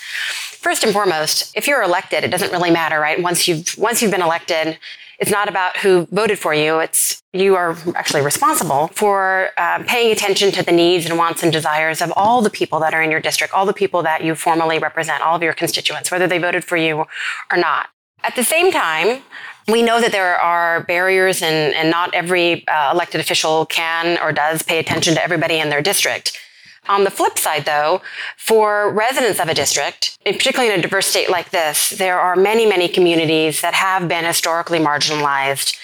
first 0.65 0.83
and 0.83 0.93
foremost, 0.93 1.55
if 1.55 1.67
you're 1.67 1.83
elected, 1.83 2.23
it 2.23 2.31
doesn't 2.31 2.51
really 2.51 2.71
matter, 2.71 2.99
right? 2.99 3.21
Once 3.21 3.47
you've 3.47 3.77
once 3.77 4.01
you've 4.01 4.09
been 4.09 4.23
elected, 4.23 4.79
it's 5.19 5.29
not 5.29 5.47
about 5.47 5.77
who 5.77 6.07
voted 6.11 6.39
for 6.39 6.55
you. 6.55 6.79
It's 6.79 7.21
you 7.33 7.55
are 7.55 7.77
actually 7.95 8.23
responsible 8.23 8.87
for 8.87 9.51
uh, 9.57 9.83
paying 9.85 10.11
attention 10.11 10.51
to 10.53 10.63
the 10.63 10.71
needs 10.71 11.05
and 11.05 11.19
wants 11.19 11.43
and 11.43 11.53
desires 11.53 12.01
of 12.01 12.11
all 12.15 12.41
the 12.41 12.49
people 12.49 12.79
that 12.79 12.95
are 12.95 13.03
in 13.03 13.11
your 13.11 13.19
district, 13.19 13.53
all 13.53 13.67
the 13.67 13.73
people 13.73 14.01
that 14.01 14.23
you 14.23 14.33
formally 14.33 14.79
represent, 14.79 15.21
all 15.21 15.35
of 15.35 15.43
your 15.43 15.53
constituents, 15.53 16.09
whether 16.09 16.25
they 16.25 16.39
voted 16.39 16.65
for 16.65 16.77
you 16.77 17.05
or 17.51 17.57
not. 17.57 17.89
At 18.23 18.35
the 18.35 18.43
same 18.43 18.71
time, 18.71 19.21
we 19.67 19.83
know 19.83 20.01
that 20.01 20.11
there 20.11 20.35
are 20.35 20.81
barriers 20.85 21.43
and, 21.43 21.75
and 21.75 21.91
not 21.91 22.11
every 22.15 22.67
uh, 22.67 22.91
elected 22.91 23.21
official 23.21 23.67
can 23.67 24.17
or 24.19 24.31
does 24.31 24.63
pay 24.63 24.79
attention 24.79 25.13
to 25.13 25.23
everybody 25.23 25.59
in 25.59 25.69
their 25.69 25.83
district. 25.83 26.39
On 26.87 27.03
the 27.03 27.11
flip 27.11 27.37
side, 27.37 27.65
though, 27.65 28.01
for 28.37 28.91
residents 28.91 29.39
of 29.39 29.47
a 29.47 29.53
district, 29.53 30.17
particularly 30.23 30.73
in 30.73 30.79
a 30.79 30.81
diverse 30.81 31.07
state 31.07 31.29
like 31.29 31.49
this, 31.49 31.89
there 31.89 32.19
are 32.19 32.35
many, 32.35 32.65
many 32.65 32.87
communities 32.87 33.61
that 33.61 33.73
have 33.73 34.07
been 34.07 34.25
historically 34.25 34.79
marginalized 34.79 35.77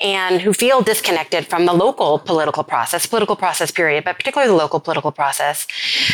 and 0.00 0.40
who 0.40 0.52
feel 0.52 0.82
disconnected 0.82 1.46
from 1.46 1.66
the 1.66 1.72
local 1.72 2.18
political 2.18 2.62
process, 2.62 3.06
political 3.06 3.36
process 3.36 3.70
period, 3.70 4.04
but 4.04 4.16
particularly 4.16 4.50
the 4.50 4.56
local 4.56 4.78
political 4.78 5.10
process, 5.10 5.66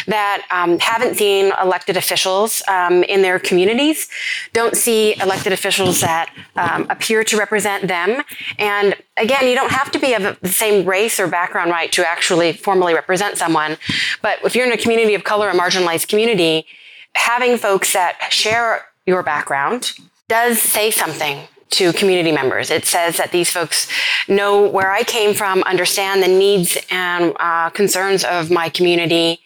that 0.07 0.47
um, 0.51 0.79
haven't 0.79 1.17
seen 1.17 1.53
elected 1.61 1.97
officials 1.97 2.62
um, 2.69 3.03
in 3.05 3.23
their 3.23 3.39
communities, 3.39 4.09
don't 4.53 4.77
see 4.77 5.15
elected 5.21 5.53
officials 5.53 6.01
that 6.01 6.31
um, 6.57 6.87
appear 6.89 7.23
to 7.25 7.37
represent 7.37 7.89
them. 7.89 8.23
And 8.59 8.97
again, 9.16 9.49
you 9.49 9.54
don't 9.54 9.73
have 9.73 9.90
to 9.92 9.99
be 9.99 10.14
of 10.14 10.38
the 10.40 10.49
same 10.49 10.87
race 10.87 11.21
or 11.21 11.26
background, 11.26 11.71
right, 11.71 11.92
to 11.92 12.07
actually 12.07 12.52
formally 12.52 12.95
represent 12.95 13.37
someone. 13.37 13.76
But 14.23 14.38
if 14.45 14.54
you're 14.54 14.66
in 14.66 14.73
a 14.73 14.76
community 14.76 15.14
of 15.14 15.25
color, 15.25 15.49
a 15.49 15.54
marginalized 15.54 16.09
community, 16.09 16.66
having 17.14 17.59
folks 17.59 17.92
that 17.92 18.19
share 18.31 18.87
your 19.07 19.23
background 19.23 19.92
does 20.28 20.61
say 20.61 20.90
something 20.90 21.47
to 21.71 21.92
community 21.95 22.33
members. 22.33 22.71
It 22.71 22.85
says 22.85 23.16
that 23.16 23.33
these 23.33 23.50
folks 23.50 23.88
know 24.28 24.69
where 24.69 24.90
I 24.90 25.02
came 25.02 25.35
from, 25.35 25.62
understand 25.62 26.23
the 26.23 26.28
needs 26.28 26.76
and 26.90 27.35
uh, 27.40 27.71
concerns 27.71 28.25
of 28.25 28.50
my 28.50 28.69
community. 28.69 29.40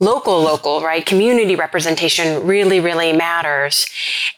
Local, 0.00 0.40
local, 0.40 0.80
right? 0.80 1.04
Community 1.04 1.56
representation 1.56 2.46
really, 2.46 2.80
really 2.80 3.12
matters. 3.12 3.86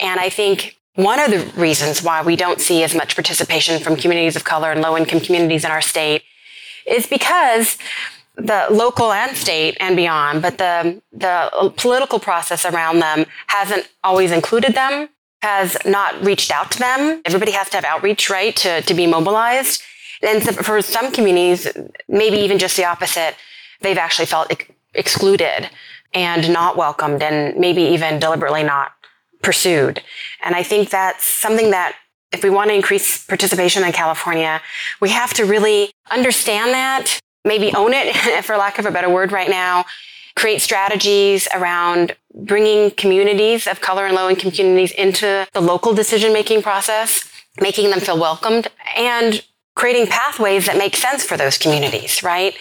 And 0.01 0.21
I 0.21 0.29
think 0.29 0.77
one 0.95 1.19
of 1.19 1.31
the 1.31 1.61
reasons 1.61 2.03
why 2.03 2.23
we 2.23 2.37
don't 2.37 2.61
see 2.61 2.83
as 2.83 2.95
much 2.95 3.15
participation 3.15 3.83
from 3.83 3.97
communities 3.97 4.37
of 4.37 4.45
color 4.45 4.71
and 4.71 4.81
low 4.81 4.97
income 4.97 5.21
communities 5.21 5.65
in 5.65 5.71
our 5.71 5.81
state 5.81 6.23
is 6.87 7.07
because 7.07 7.79
the 8.37 8.67
local 8.71 9.13
and 9.13 9.37
state 9.37 9.77
and 9.81 9.97
beyond, 9.97 10.43
but 10.43 10.59
the, 10.59 11.01
the 11.13 11.73
political 11.77 12.19
process 12.19 12.65
around 12.65 12.99
them 12.99 13.27
hasn't 13.47 13.89
always 14.03 14.33
included 14.33 14.75
them, 14.75 15.09
has 15.41 15.77
not 15.85 16.23
reached 16.23 16.51
out 16.51 16.71
to 16.71 16.79
them. 16.79 17.23
Everybody 17.25 17.53
has 17.53 17.69
to 17.71 17.77
have 17.77 17.85
outreach, 17.85 18.31
right, 18.31 18.55
to, 18.57 18.83
to 18.83 18.95
be 18.95 19.07
mobilized. 19.07 19.83
And 20.23 20.43
for 20.43 20.81
some 20.83 21.13
communities, 21.13 21.69
maybe 22.09 22.39
even 22.39 22.59
just 22.59 22.77
the 22.77 22.85
opposite, 22.85 23.35
they've 23.81 23.99
actually 23.99 24.27
felt 24.27 24.51
ex- 24.51 24.67
excluded 24.95 25.69
and 26.15 26.53
not 26.53 26.77
welcomed 26.77 27.23
and 27.23 27.59
maybe 27.59 27.83
even 27.83 28.19
deliberately 28.19 28.63
not 28.63 28.93
pursued. 29.43 30.03
And 30.43 30.55
I 30.55 30.63
think 30.63 30.91
that's 30.91 31.25
something 31.25 31.71
that 31.71 31.97
if 32.33 32.43
we 32.43 32.51
want 32.51 32.71
to 32.71 32.75
increase 32.75 33.25
participation 33.27 33.85
in 33.85 33.93
California, 33.93 34.61
we 35.01 35.11
have 35.11 35.35
to 35.35 35.45
really 35.45 35.93
understand 36.11 36.73
that 36.73 37.21
maybe 37.45 37.75
own 37.75 37.93
it, 37.93 38.15
for 38.45 38.57
lack 38.57 38.79
of 38.79 38.87
a 38.87 38.91
better 38.91 39.11
word 39.11 39.33
right 39.33 39.51
now, 39.51 39.85
create 40.35 40.63
strategies 40.63 41.47
around 41.55 42.17
bringing 42.35 42.91
communities 42.93 43.67
of 43.67 43.81
color 43.81 44.07
and 44.07 44.15
low 44.15 44.31
income 44.31 44.51
communities 44.51 44.93
into 44.93 45.47
the 45.53 45.61
local 45.61 45.93
decision 45.93 46.33
making 46.33 46.63
process, 46.63 47.31
making 47.61 47.91
them 47.91 48.01
feel 48.01 48.19
welcomed, 48.19 48.69
and 48.97 49.45
creating 49.75 50.07
pathways 50.07 50.67
that 50.67 50.77
make 50.77 50.97
sense 50.97 51.25
for 51.25 51.37
those 51.37 51.57
communities, 51.57 52.23
right? 52.23 52.55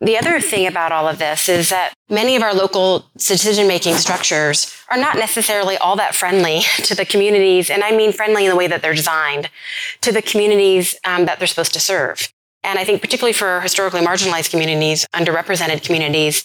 The 0.00 0.18
other 0.18 0.40
thing 0.40 0.66
about 0.66 0.92
all 0.92 1.08
of 1.08 1.18
this 1.18 1.48
is 1.48 1.70
that 1.70 1.94
many 2.10 2.36
of 2.36 2.42
our 2.42 2.54
local 2.54 3.06
decision 3.16 3.66
making 3.66 3.94
structures 3.94 4.74
are 4.90 4.98
not 4.98 5.16
necessarily 5.16 5.76
all 5.78 5.96
that 5.96 6.14
friendly 6.14 6.60
to 6.84 6.94
the 6.94 7.06
communities, 7.06 7.70
and 7.70 7.82
I 7.82 7.96
mean 7.96 8.12
friendly 8.12 8.44
in 8.44 8.50
the 8.50 8.56
way 8.56 8.66
that 8.66 8.82
they're 8.82 8.94
designed 8.94 9.48
to 10.02 10.12
the 10.12 10.22
communities 10.22 10.94
um, 11.04 11.24
that 11.24 11.38
they're 11.38 11.48
supposed 11.48 11.72
to 11.74 11.80
serve. 11.80 12.32
And 12.64 12.78
I 12.78 12.84
think 12.84 13.00
particularly 13.00 13.32
for 13.32 13.60
historically 13.60 14.00
marginalized 14.00 14.50
communities, 14.50 15.06
underrepresented 15.14 15.84
communities, 15.84 16.44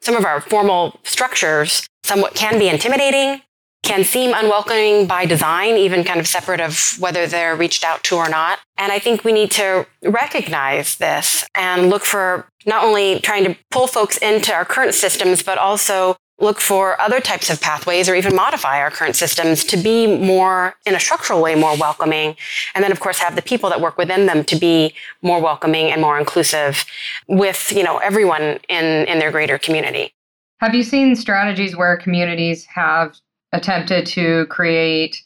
some 0.00 0.16
of 0.16 0.24
our 0.24 0.40
formal 0.40 0.98
structures 1.02 1.86
somewhat 2.04 2.34
can 2.34 2.58
be 2.58 2.68
intimidating, 2.68 3.42
can 3.82 4.04
seem 4.04 4.34
unwelcoming 4.34 5.06
by 5.06 5.24
design, 5.24 5.76
even 5.76 6.04
kind 6.04 6.20
of 6.20 6.26
separate 6.26 6.60
of 6.60 6.96
whether 6.98 7.26
they're 7.26 7.56
reached 7.56 7.84
out 7.84 8.02
to 8.04 8.16
or 8.16 8.28
not. 8.28 8.58
And 8.76 8.92
I 8.92 8.98
think 8.98 9.24
we 9.24 9.32
need 9.32 9.50
to 9.52 9.86
recognize 10.02 10.96
this 10.96 11.46
and 11.54 11.88
look 11.88 12.04
for 12.04 12.46
not 12.66 12.84
only 12.84 13.20
trying 13.20 13.44
to 13.44 13.56
pull 13.70 13.86
folks 13.86 14.18
into 14.18 14.52
our 14.52 14.64
current 14.64 14.94
systems, 14.94 15.42
but 15.42 15.58
also 15.58 16.16
look 16.40 16.60
for 16.60 17.00
other 17.00 17.20
types 17.20 17.50
of 17.50 17.60
pathways 17.60 18.08
or 18.08 18.14
even 18.14 18.34
modify 18.34 18.80
our 18.80 18.90
current 18.90 19.16
systems 19.16 19.64
to 19.64 19.76
be 19.76 20.06
more 20.06 20.76
in 20.86 20.94
a 20.94 21.00
structural 21.00 21.42
way 21.42 21.54
more 21.54 21.76
welcoming 21.76 22.36
and 22.74 22.84
then 22.84 22.92
of 22.92 23.00
course 23.00 23.18
have 23.18 23.34
the 23.34 23.42
people 23.42 23.68
that 23.68 23.80
work 23.80 23.98
within 23.98 24.26
them 24.26 24.44
to 24.44 24.56
be 24.56 24.94
more 25.22 25.40
welcoming 25.40 25.90
and 25.90 26.00
more 26.00 26.18
inclusive 26.18 26.84
with 27.26 27.72
you 27.72 27.82
know 27.82 27.98
everyone 27.98 28.58
in 28.68 28.84
in 29.08 29.18
their 29.18 29.32
greater 29.32 29.58
community 29.58 30.12
have 30.60 30.74
you 30.74 30.82
seen 30.82 31.16
strategies 31.16 31.76
where 31.76 31.96
communities 31.96 32.64
have 32.66 33.16
attempted 33.52 34.06
to 34.06 34.46
create 34.46 35.22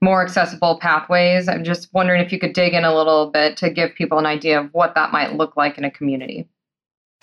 more 0.00 0.22
accessible 0.22 0.78
pathways 0.80 1.48
i'm 1.48 1.64
just 1.64 1.92
wondering 1.92 2.20
if 2.20 2.32
you 2.32 2.38
could 2.38 2.52
dig 2.52 2.74
in 2.74 2.84
a 2.84 2.94
little 2.94 3.30
bit 3.30 3.56
to 3.56 3.70
give 3.70 3.94
people 3.94 4.18
an 4.18 4.26
idea 4.26 4.60
of 4.60 4.68
what 4.72 4.94
that 4.94 5.12
might 5.12 5.34
look 5.34 5.56
like 5.56 5.78
in 5.78 5.84
a 5.84 5.90
community 5.90 6.48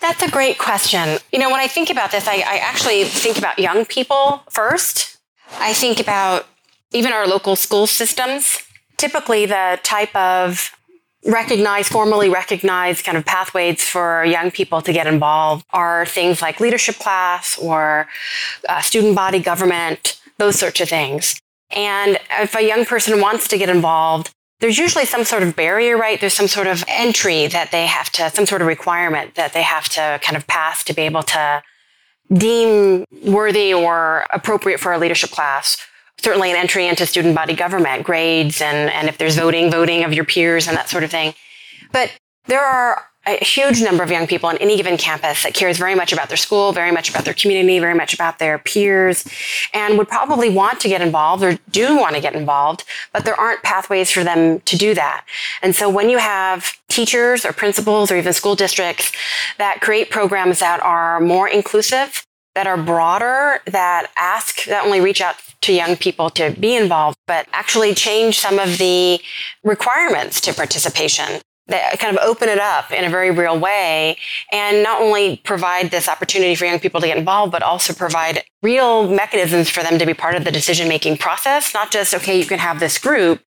that's 0.00 0.22
a 0.22 0.30
great 0.30 0.58
question. 0.58 1.18
You 1.30 1.38
know, 1.38 1.50
when 1.50 1.60
I 1.60 1.66
think 1.66 1.90
about 1.90 2.10
this, 2.10 2.26
I, 2.26 2.36
I, 2.36 2.58
actually 2.62 3.04
think 3.04 3.36
about 3.36 3.58
young 3.58 3.84
people 3.84 4.42
first. 4.48 5.18
I 5.58 5.74
think 5.74 6.00
about 6.00 6.46
even 6.92 7.12
our 7.12 7.26
local 7.26 7.54
school 7.54 7.86
systems. 7.86 8.62
Typically, 8.96 9.44
the 9.44 9.78
type 9.82 10.14
of 10.16 10.72
recognized, 11.26 11.88
formally 11.88 12.30
recognized 12.30 13.04
kind 13.04 13.18
of 13.18 13.26
pathways 13.26 13.84
for 13.84 14.24
young 14.24 14.50
people 14.50 14.80
to 14.80 14.92
get 14.92 15.06
involved 15.06 15.66
are 15.70 16.06
things 16.06 16.40
like 16.40 16.60
leadership 16.60 16.96
class 16.96 17.58
or 17.58 18.08
uh, 18.70 18.80
student 18.80 19.14
body 19.14 19.38
government, 19.38 20.18
those 20.40 20.58
sorts 20.58 20.80
of 20.80 20.88
things. 20.88 21.38
And 21.70 22.18
if 22.40 22.56
a 22.56 22.66
young 22.66 22.84
person 22.84 23.20
wants 23.20 23.46
to 23.48 23.58
get 23.58 23.68
involved, 23.68 24.32
there's 24.58 24.78
usually 24.78 25.04
some 25.04 25.24
sort 25.24 25.42
of 25.42 25.54
barrier, 25.54 25.96
right? 25.96 26.20
There's 26.20 26.34
some 26.34 26.48
sort 26.48 26.66
of 26.66 26.82
entry 26.88 27.46
that 27.46 27.70
they 27.70 27.86
have 27.86 28.10
to, 28.12 28.28
some 28.30 28.46
sort 28.46 28.60
of 28.60 28.66
requirement 28.66 29.36
that 29.36 29.52
they 29.52 29.62
have 29.62 29.88
to 29.90 30.18
kind 30.22 30.36
of 30.36 30.46
pass 30.46 30.82
to 30.84 30.92
be 30.92 31.02
able 31.02 31.22
to 31.22 31.62
deem 32.32 33.04
worthy 33.24 33.72
or 33.72 34.26
appropriate 34.32 34.80
for 34.80 34.92
a 34.92 34.98
leadership 34.98 35.30
class. 35.30 35.78
Certainly 36.18 36.50
an 36.50 36.56
entry 36.56 36.86
into 36.86 37.06
student 37.06 37.34
body 37.34 37.54
government, 37.54 38.04
grades, 38.04 38.60
and, 38.60 38.90
and 38.90 39.08
if 39.08 39.16
there's 39.18 39.36
voting, 39.36 39.70
voting 39.70 40.04
of 40.04 40.12
your 40.12 40.24
peers 40.24 40.68
and 40.68 40.76
that 40.76 40.88
sort 40.88 41.04
of 41.04 41.10
thing. 41.10 41.34
But 41.92 42.12
there 42.46 42.64
are 42.64 43.06
a 43.26 43.44
huge 43.44 43.82
number 43.82 44.02
of 44.02 44.10
young 44.10 44.26
people 44.26 44.48
on 44.48 44.56
any 44.58 44.76
given 44.76 44.96
campus 44.96 45.42
that 45.42 45.52
cares 45.52 45.76
very 45.76 45.94
much 45.94 46.12
about 46.12 46.28
their 46.28 46.38
school, 46.38 46.72
very 46.72 46.90
much 46.90 47.10
about 47.10 47.24
their 47.24 47.34
community, 47.34 47.78
very 47.78 47.94
much 47.94 48.14
about 48.14 48.38
their 48.38 48.58
peers, 48.58 49.28
and 49.74 49.98
would 49.98 50.08
probably 50.08 50.48
want 50.48 50.80
to 50.80 50.88
get 50.88 51.02
involved 51.02 51.42
or 51.42 51.58
do 51.70 51.96
want 51.96 52.14
to 52.14 52.20
get 52.20 52.34
involved, 52.34 52.84
but 53.12 53.24
there 53.26 53.38
aren't 53.38 53.62
pathways 53.62 54.10
for 54.10 54.24
them 54.24 54.60
to 54.60 54.76
do 54.76 54.94
that. 54.94 55.24
And 55.62 55.76
so 55.76 55.90
when 55.90 56.08
you 56.08 56.18
have 56.18 56.72
teachers 56.88 57.44
or 57.44 57.52
principals 57.52 58.10
or 58.10 58.16
even 58.16 58.32
school 58.32 58.54
districts 58.54 59.12
that 59.58 59.80
create 59.80 60.10
programs 60.10 60.60
that 60.60 60.80
are 60.82 61.20
more 61.20 61.46
inclusive, 61.46 62.26
that 62.54 62.66
are 62.66 62.78
broader, 62.78 63.60
that 63.66 64.10
ask, 64.16 64.64
that 64.64 64.84
only 64.84 65.00
reach 65.00 65.20
out 65.20 65.36
to 65.60 65.72
young 65.72 65.94
people 65.94 66.30
to 66.30 66.50
be 66.58 66.74
involved, 66.74 67.18
but 67.26 67.46
actually 67.52 67.94
change 67.94 68.38
some 68.38 68.58
of 68.58 68.78
the 68.78 69.20
requirements 69.62 70.40
to 70.40 70.54
participation 70.54 71.42
that 71.70 71.98
kind 71.98 72.16
of 72.16 72.22
open 72.22 72.48
it 72.48 72.58
up 72.58 72.92
in 72.92 73.04
a 73.04 73.10
very 73.10 73.30
real 73.30 73.58
way 73.58 74.16
and 74.52 74.82
not 74.82 75.00
only 75.00 75.38
provide 75.38 75.90
this 75.90 76.08
opportunity 76.08 76.54
for 76.54 76.66
young 76.66 76.78
people 76.78 77.00
to 77.00 77.06
get 77.06 77.16
involved, 77.16 77.52
but 77.52 77.62
also 77.62 77.92
provide 77.92 78.44
real 78.62 79.08
mechanisms 79.08 79.70
for 79.70 79.82
them 79.82 79.98
to 79.98 80.06
be 80.06 80.14
part 80.14 80.34
of 80.34 80.44
the 80.44 80.52
decision 80.52 80.88
making 80.88 81.16
process. 81.16 81.72
Not 81.72 81.90
just, 81.90 82.14
okay, 82.14 82.38
you 82.38 82.44
can 82.44 82.58
have 82.58 82.80
this 82.80 82.98
group, 82.98 83.40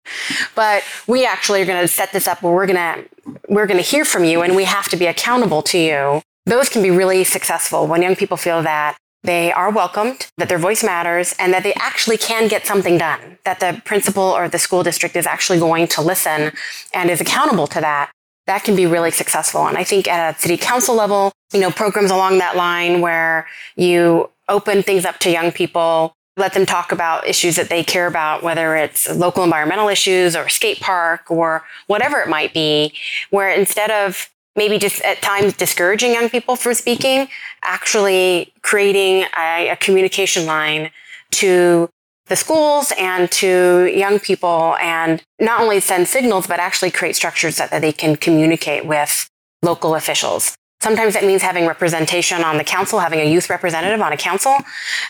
but 0.54 0.82
we 1.06 1.26
actually 1.26 1.62
are 1.62 1.66
going 1.66 1.82
to 1.82 1.88
set 1.88 2.12
this 2.12 2.26
up 2.26 2.42
where 2.42 2.52
we're 2.52 2.66
going 2.66 2.76
to, 2.76 3.08
we're 3.48 3.66
going 3.66 3.82
to 3.82 3.88
hear 3.88 4.04
from 4.04 4.24
you 4.24 4.42
and 4.42 4.56
we 4.56 4.64
have 4.64 4.88
to 4.88 4.96
be 4.96 5.06
accountable 5.06 5.62
to 5.62 5.78
you. 5.78 6.22
Those 6.46 6.68
can 6.68 6.82
be 6.82 6.90
really 6.90 7.22
successful 7.24 7.86
when 7.86 8.02
young 8.02 8.16
people 8.16 8.36
feel 8.36 8.62
that 8.62 8.96
they 9.22 9.52
are 9.52 9.70
welcomed, 9.70 10.26
that 10.38 10.48
their 10.48 10.58
voice 10.58 10.82
matters, 10.82 11.34
and 11.38 11.52
that 11.52 11.62
they 11.62 11.74
actually 11.74 12.18
can 12.18 12.48
get 12.48 12.66
something 12.66 12.98
done, 12.98 13.38
that 13.44 13.60
the 13.60 13.80
principal 13.84 14.22
or 14.22 14.48
the 14.48 14.58
school 14.58 14.82
district 14.82 15.16
is 15.16 15.26
actually 15.26 15.58
going 15.58 15.86
to 15.88 16.02
listen 16.02 16.52
and 16.92 17.10
is 17.10 17.20
accountable 17.20 17.66
to 17.68 17.80
that. 17.80 18.10
That 18.46 18.64
can 18.64 18.74
be 18.74 18.86
really 18.86 19.12
successful. 19.12 19.66
And 19.66 19.78
I 19.78 19.84
think 19.84 20.08
at 20.08 20.36
a 20.36 20.38
city 20.38 20.56
council 20.56 20.96
level, 20.96 21.30
you 21.52 21.60
know, 21.60 21.70
programs 21.70 22.10
along 22.10 22.38
that 22.38 22.56
line 22.56 23.00
where 23.00 23.46
you 23.76 24.30
open 24.48 24.82
things 24.82 25.04
up 25.04 25.18
to 25.20 25.30
young 25.30 25.52
people, 25.52 26.12
let 26.36 26.54
them 26.54 26.66
talk 26.66 26.90
about 26.90 27.28
issues 27.28 27.56
that 27.56 27.68
they 27.68 27.84
care 27.84 28.06
about, 28.06 28.42
whether 28.42 28.74
it's 28.74 29.08
local 29.14 29.44
environmental 29.44 29.88
issues 29.88 30.34
or 30.34 30.48
skate 30.48 30.80
park 30.80 31.30
or 31.30 31.62
whatever 31.86 32.20
it 32.20 32.28
might 32.28 32.52
be, 32.52 32.92
where 33.30 33.50
instead 33.50 33.90
of 33.90 34.28
maybe 34.56 34.78
just 34.78 35.00
at 35.02 35.22
times 35.22 35.56
discouraging 35.56 36.12
young 36.12 36.28
people 36.28 36.56
from 36.56 36.74
speaking, 36.74 37.28
actually 37.62 38.52
creating 38.62 39.26
a, 39.38 39.70
a, 39.70 39.76
communication 39.76 40.46
line 40.46 40.90
to 41.30 41.88
the 42.26 42.36
schools 42.36 42.92
and 42.98 43.30
to 43.30 43.90
young 43.94 44.18
people 44.18 44.76
and 44.80 45.22
not 45.40 45.60
only 45.60 45.80
send 45.80 46.06
signals, 46.06 46.46
but 46.46 46.60
actually 46.60 46.90
create 46.90 47.16
structures 47.16 47.56
that, 47.56 47.70
that 47.70 47.80
they 47.80 47.92
can 47.92 48.16
communicate 48.16 48.84
with 48.84 49.28
local 49.62 49.94
officials. 49.94 50.54
Sometimes 50.82 51.14
that 51.14 51.24
means 51.24 51.42
having 51.42 51.66
representation 51.66 52.42
on 52.42 52.58
the 52.58 52.64
council, 52.64 52.98
having 52.98 53.20
a 53.20 53.24
youth 53.24 53.48
representative 53.48 54.00
on 54.00 54.12
a 54.12 54.16
council. 54.16 54.56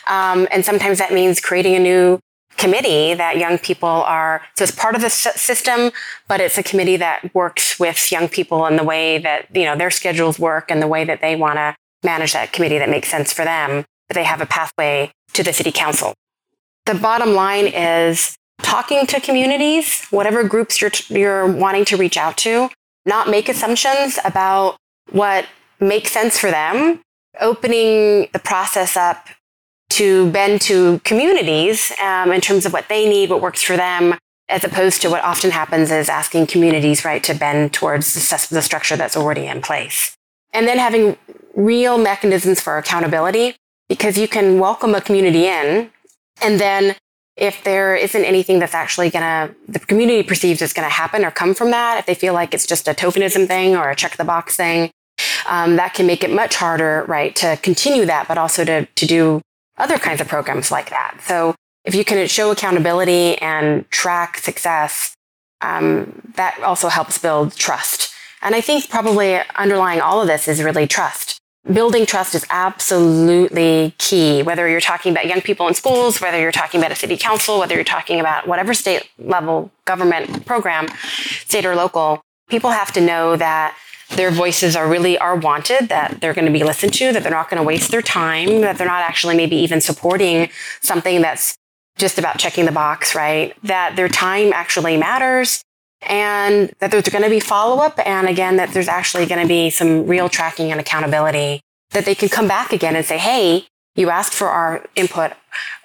Um, 0.07 0.47
and 0.51 0.63
sometimes 0.63 0.99
that 0.99 1.11
means 1.11 1.39
creating 1.39 1.75
a 1.75 1.79
new 1.79 2.19
committee 2.63 3.13
that 3.13 3.37
young 3.37 3.57
people 3.57 3.89
are, 3.89 4.41
so 4.55 4.63
it's 4.63 4.71
part 4.71 4.95
of 4.95 5.01
the 5.01 5.09
system, 5.09 5.91
but 6.27 6.39
it's 6.39 6.57
a 6.57 6.63
committee 6.63 6.97
that 6.97 7.33
works 7.33 7.79
with 7.79 8.11
young 8.11 8.29
people 8.29 8.65
in 8.67 8.77
the 8.77 8.83
way 8.83 9.17
that, 9.17 9.53
you 9.53 9.65
know, 9.65 9.75
their 9.75 9.91
schedules 9.91 10.39
work 10.39 10.71
and 10.71 10.81
the 10.81 10.87
way 10.87 11.03
that 11.03 11.19
they 11.21 11.35
want 11.35 11.55
to 11.55 11.75
manage 12.03 12.33
that 12.33 12.53
committee 12.53 12.77
that 12.77 12.89
makes 12.89 13.09
sense 13.09 13.33
for 13.33 13.43
them. 13.43 13.85
That 14.09 14.15
they 14.15 14.23
have 14.25 14.41
a 14.41 14.45
pathway 14.45 15.11
to 15.33 15.43
the 15.43 15.53
city 15.53 15.71
council. 15.71 16.13
The 16.85 16.93
bottom 16.95 17.33
line 17.33 17.67
is 17.67 18.35
talking 18.61 19.07
to 19.07 19.19
communities, 19.21 20.05
whatever 20.09 20.43
groups 20.43 20.81
you're, 20.81 20.91
you're 21.07 21.47
wanting 21.47 21.85
to 21.85 21.97
reach 21.97 22.17
out 22.17 22.37
to, 22.39 22.69
not 23.05 23.29
make 23.29 23.47
assumptions 23.49 24.19
about 24.25 24.77
what 25.11 25.45
makes 25.79 26.11
sense 26.11 26.37
for 26.37 26.51
them, 26.51 27.01
opening 27.39 28.27
the 28.33 28.39
process 28.39 28.95
up 28.97 29.27
to 29.93 30.29
bend 30.31 30.61
to 30.61 30.99
communities 30.99 31.91
um, 32.01 32.31
in 32.31 32.41
terms 32.41 32.65
of 32.65 32.73
what 32.73 32.89
they 32.89 33.07
need, 33.07 33.29
what 33.29 33.41
works 33.41 33.61
for 33.61 33.77
them, 33.77 34.15
as 34.49 34.63
opposed 34.63 35.01
to 35.01 35.09
what 35.09 35.23
often 35.23 35.51
happens 35.51 35.91
is 35.91 36.09
asking 36.09 36.47
communities, 36.47 37.05
right, 37.05 37.23
to 37.23 37.33
bend 37.33 37.73
towards 37.73 38.13
the, 38.13 38.47
the 38.55 38.61
structure 38.61 38.95
that's 38.95 39.15
already 39.15 39.45
in 39.45 39.61
place. 39.61 40.15
And 40.51 40.67
then 40.67 40.77
having 40.77 41.17
real 41.55 41.97
mechanisms 41.97 42.59
for 42.59 42.77
accountability, 42.77 43.55
because 43.87 44.17
you 44.17 44.27
can 44.27 44.59
welcome 44.59 44.95
a 44.95 45.01
community 45.01 45.45
in, 45.47 45.91
and 46.41 46.59
then 46.59 46.95
if 47.35 47.63
there 47.63 47.95
isn't 47.95 48.25
anything 48.25 48.59
that's 48.59 48.75
actually 48.75 49.09
going 49.09 49.23
to, 49.23 49.55
the 49.67 49.79
community 49.79 50.23
perceives 50.23 50.61
is 50.61 50.73
going 50.73 50.87
to 50.87 50.93
happen 50.93 51.25
or 51.25 51.31
come 51.31 51.53
from 51.53 51.71
that, 51.71 51.97
if 51.99 52.05
they 52.05 52.13
feel 52.13 52.33
like 52.33 52.53
it's 52.53 52.67
just 52.67 52.87
a 52.87 52.93
tokenism 52.93 53.47
thing 53.47 53.75
or 53.75 53.89
a 53.89 53.95
check 53.95 54.17
the 54.17 54.23
box 54.23 54.55
thing, 54.55 54.91
um, 55.47 55.75
that 55.75 55.93
can 55.93 56.05
make 56.05 56.23
it 56.23 56.31
much 56.31 56.55
harder, 56.55 57.05
right, 57.07 57.35
to 57.35 57.57
continue 57.61 58.05
that, 58.05 58.27
but 58.27 58.37
also 58.37 58.63
to, 58.63 58.85
to 58.85 59.05
do 59.05 59.41
other 59.77 59.97
kinds 59.97 60.21
of 60.21 60.27
programs 60.27 60.71
like 60.71 60.89
that. 60.89 61.17
So 61.21 61.55
if 61.85 61.95
you 61.95 62.05
can 62.05 62.27
show 62.27 62.51
accountability 62.51 63.37
and 63.39 63.89
track 63.89 64.37
success, 64.37 65.15
um, 65.61 66.21
that 66.35 66.59
also 66.61 66.89
helps 66.89 67.17
build 67.17 67.55
trust. 67.55 68.13
And 68.41 68.55
I 68.55 68.61
think 68.61 68.89
probably 68.89 69.39
underlying 69.55 70.01
all 70.01 70.21
of 70.21 70.27
this 70.27 70.47
is 70.47 70.61
really 70.61 70.87
trust. 70.87 71.39
Building 71.71 72.05
trust 72.05 72.35
is 72.35 72.45
absolutely 72.49 73.95
key, 73.97 74.43
whether 74.43 74.67
you're 74.67 74.81
talking 74.81 75.13
about 75.13 75.27
young 75.27 75.39
people 75.39 75.65
in 75.69 75.73
schools, 75.73 76.19
whether 76.19 76.37
you're 76.37 76.51
talking 76.51 76.81
about 76.81 76.91
a 76.91 76.95
city 76.95 77.15
council, 77.15 77.57
whether 77.57 77.73
you're 77.73 77.85
talking 77.85 78.19
about 78.19 78.49
whatever 78.49 78.73
state 78.73 79.09
level 79.17 79.71
government 79.85 80.45
program, 80.45 80.89
state 81.45 81.65
or 81.65 81.73
local. 81.73 82.19
People 82.49 82.71
have 82.71 82.91
to 82.91 83.01
know 83.01 83.37
that 83.37 83.77
their 84.15 84.31
voices 84.31 84.75
are 84.75 84.87
really 84.87 85.17
are 85.17 85.35
wanted 85.35 85.89
that 85.89 86.19
they're 86.21 86.33
going 86.33 86.45
to 86.45 86.51
be 86.51 86.63
listened 86.63 86.93
to 86.93 87.11
that 87.11 87.23
they're 87.23 87.31
not 87.31 87.49
going 87.49 87.61
to 87.61 87.65
waste 87.65 87.91
their 87.91 88.01
time 88.01 88.61
that 88.61 88.77
they're 88.77 88.87
not 88.87 89.01
actually 89.01 89.35
maybe 89.35 89.55
even 89.55 89.81
supporting 89.81 90.49
something 90.81 91.21
that's 91.21 91.55
just 91.97 92.17
about 92.17 92.37
checking 92.37 92.65
the 92.65 92.71
box 92.71 93.15
right? 93.15 93.55
That 93.63 93.95
their 93.95 94.09
time 94.09 94.51
actually 94.53 94.97
matters 94.97 95.61
and 96.01 96.73
that 96.79 96.91
there's 96.91 97.07
going 97.09 97.23
to 97.23 97.29
be 97.29 97.39
follow-up 97.39 97.99
and 98.05 98.27
again 98.27 98.57
that 98.57 98.69
there's 98.73 98.87
actually 98.87 99.25
going 99.25 99.41
to 99.41 99.47
be 99.47 99.69
some 99.69 100.05
real 100.07 100.29
tracking 100.29 100.71
and 100.71 100.79
accountability 100.79 101.61
that 101.91 102.05
they 102.05 102.15
can 102.15 102.29
come 102.29 102.47
back 102.47 102.73
again 102.73 102.95
and 102.95 103.05
say 103.05 103.17
hey 103.17 103.65
you 103.95 104.09
asked 104.09 104.33
for 104.33 104.49
our 104.49 104.85
input 104.95 105.33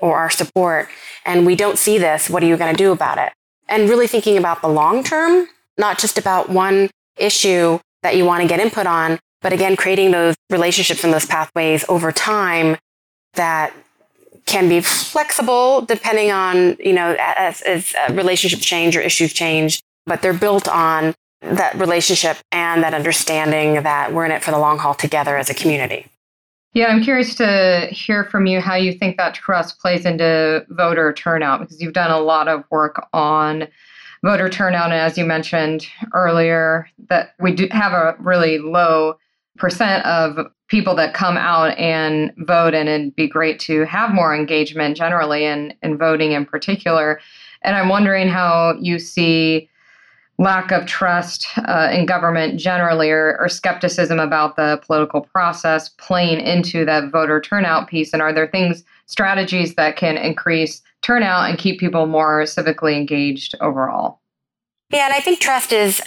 or 0.01 0.17
our 0.17 0.31
support 0.31 0.89
and 1.25 1.45
we 1.45 1.55
don't 1.55 1.77
see 1.79 1.99
this. 1.99 2.31
What 2.31 2.43
are 2.43 2.47
you 2.47 2.57
going 2.57 2.75
to 2.75 2.79
do 2.79 2.91
about 2.91 3.19
it? 3.19 3.35
And 3.69 3.91
really 3.91 4.07
thinking 4.07 4.39
about 4.39 4.63
the 4.63 4.69
long 4.69 5.05
term 5.05 5.49
not 5.77 5.99
just 5.99 6.19
about 6.19 6.51
one 6.51 6.91
issue 7.17 7.79
that 8.03 8.17
you 8.17 8.25
want 8.25 8.43
to 8.43 8.49
get 8.49 8.61
input 8.61 8.87
on. 8.87 9.19
But 9.41 9.53
again, 9.53 9.77
creating 9.77 10.11
those 10.11 10.35
relationships 10.51 11.05
and 11.05 11.13
those 11.13 11.27
pathways 11.27 11.85
over 11.89 12.11
time 12.13 12.77
that 13.35 13.73
can 14.47 14.69
be 14.69 14.81
flexible 14.81 15.83
depending 15.83 16.31
on, 16.31 16.77
you 16.81 16.93
know, 16.93 17.15
as, 17.19 17.61
as 17.63 17.95
uh, 17.95 18.13
relationships 18.15 18.65
change 18.65 18.97
or 18.97 19.01
issues 19.01 19.33
change, 19.33 19.83
but 20.07 20.23
they're 20.23 20.33
built 20.33 20.67
on 20.69 21.15
that 21.41 21.75
relationship 21.75 22.39
and 22.51 22.83
that 22.83 22.95
understanding 22.95 23.83
that 23.83 24.13
we're 24.13 24.25
in 24.25 24.33
it 24.33 24.43
for 24.43 24.51
the 24.51 24.59
long 24.59 24.79
haul 24.79 24.95
together 24.95 25.37
as 25.37 25.51
a 25.51 25.55
community. 25.55 26.07
Yeah, 26.75 26.87
I'm 26.87 27.03
curious 27.03 27.35
to 27.37 27.89
hear 27.91 28.25
from 28.25 28.47
you 28.47 28.61
how 28.61 28.75
you 28.75 28.93
think 28.93 29.17
that 29.17 29.35
trust 29.35 29.79
plays 29.81 30.05
into 30.05 30.65
voter 30.69 31.13
turnout 31.13 31.61
because 31.61 31.81
you've 31.81 31.95
done 31.95 32.11
a 32.11 32.19
lot 32.19 32.49
of 32.49 32.65
work 32.71 33.07
on 33.13 33.69
voter 34.23 34.49
turnout. 34.49 34.87
And 34.87 34.95
as 34.95 35.17
you 35.17 35.25
mentioned 35.25 35.87
earlier, 36.15 36.89
that 37.09 37.35
we 37.39 37.55
do 37.55 37.69
have 37.71 37.93
a 37.93 38.17
really 38.19 38.59
low 38.59 39.19
percent 39.57 40.05
of 40.07 40.47
people 40.69 40.95
that 40.97 41.15
come 41.15 41.37
out 41.37 41.77
and 41.79 42.33
vote, 42.39 42.75
and 42.75 42.89
it'd 42.89 43.17
be 43.17 43.27
great 43.27 43.59
to 43.61 43.85
have 43.87 44.13
more 44.13 44.35
engagement 44.35 44.97
generally 44.97 45.45
in, 45.45 45.75
in 45.83 45.97
voting 45.97 46.33
in 46.33 46.45
particular. 46.45 47.21
And 47.63 47.75
I'm 47.75 47.89
wondering 47.89 48.29
how 48.29 48.77
you 48.81 48.99
see 48.99 49.69
lack 50.39 50.71
of 50.71 50.87
trust 50.87 51.49
uh, 51.59 51.89
in 51.93 52.07
government 52.07 52.61
generally 52.61 53.11
or, 53.11 53.37
or, 53.41 53.49
skepticism 53.49 54.21
about 54.21 54.55
the 54.55 54.81
political 54.87 55.21
process 55.21 55.89
playing 55.89 56.41
into 56.41 56.85
that 56.85 57.11
voter 57.11 57.41
turnout 57.41 57.89
piece 57.89 58.13
and 58.13 58.23
are 58.23 58.33
there 58.33 58.47
things 58.47 58.85
strategies 59.07 59.75
that 59.75 59.97
can 59.97 60.17
increase 60.17 60.81
turnout 61.09 61.49
and 61.49 61.59
keep 61.59 61.81
people 61.81 62.07
more 62.07 62.43
civically 62.43 62.95
engaged 62.95 63.55
overall. 63.61 64.21
Yeah 64.91 65.07
and 65.07 65.15
i 65.15 65.21
think 65.21 65.41
trust 65.41 65.73
is 65.73 66.03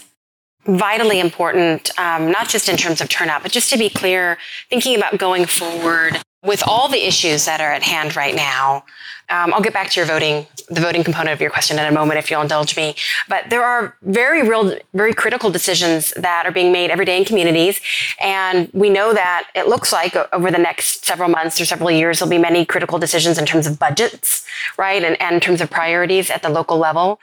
vitally 0.66 1.20
important 1.20 1.90
um, 2.00 2.32
not 2.32 2.48
just 2.48 2.70
in 2.70 2.78
terms 2.78 3.02
of 3.02 3.10
turnout 3.10 3.42
but 3.42 3.52
just 3.52 3.70
to 3.72 3.78
be 3.78 3.90
clear 3.90 4.38
thinking 4.70 4.96
about 4.96 5.18
going 5.18 5.46
forward 5.46 6.22
with 6.43 6.63
all 6.67 6.88
the 6.88 7.06
issues 7.06 7.45
that 7.45 7.62
are 7.62 7.71
at 7.71 7.84
hand 7.84 8.15
right 8.15 8.36
now, 8.36 8.84
um, 9.30 9.54
I'll 9.54 9.62
get 9.62 9.73
back 9.73 9.89
to 9.91 9.99
your 9.99 10.08
voting, 10.08 10.45
the 10.69 10.82
voting 10.82 11.04
component 11.04 11.34
of 11.34 11.39
your 11.39 11.49
question 11.49 11.80
in 11.80 11.86
a 11.86 11.91
moment, 11.91 12.19
if 12.19 12.30
you'll 12.30 12.41
indulge 12.41 12.75
me. 12.75 12.95
But 13.30 13.49
there 13.49 13.63
are 13.63 13.95
very 14.01 14.47
real, 14.47 14.75
very 14.93 15.13
critical 15.13 15.49
decisions 15.49 16.12
that 16.17 16.45
are 16.45 16.51
being 16.51 16.71
made 16.71 16.91
every 16.91 17.06
day 17.06 17.17
in 17.17 17.23
communities. 17.23 17.80
And 18.19 18.69
we 18.73 18.89
know 18.89 19.13
that 19.13 19.47
it 19.56 19.67
looks 19.67 19.93
like 19.93 20.15
over 20.34 20.51
the 20.51 20.58
next 20.58 21.06
several 21.06 21.30
months 21.30 21.62
or 21.62 21.65
several 21.65 21.91
years, 21.91 22.19
there'll 22.19 22.30
be 22.30 22.38
many 22.38 22.65
critical 22.65 22.99
decisions 22.99 23.38
in 23.38 23.45
terms 23.45 23.67
of 23.67 23.80
budgets, 23.80 24.45
right? 24.77 25.01
And, 25.01 25.19
and 25.21 25.36
in 25.36 25.39
terms 25.39 25.62
of 25.62 25.69
priorities 25.69 26.30
at 26.30 26.41
the 26.41 26.49
local 26.49 26.77
level. 26.77 27.19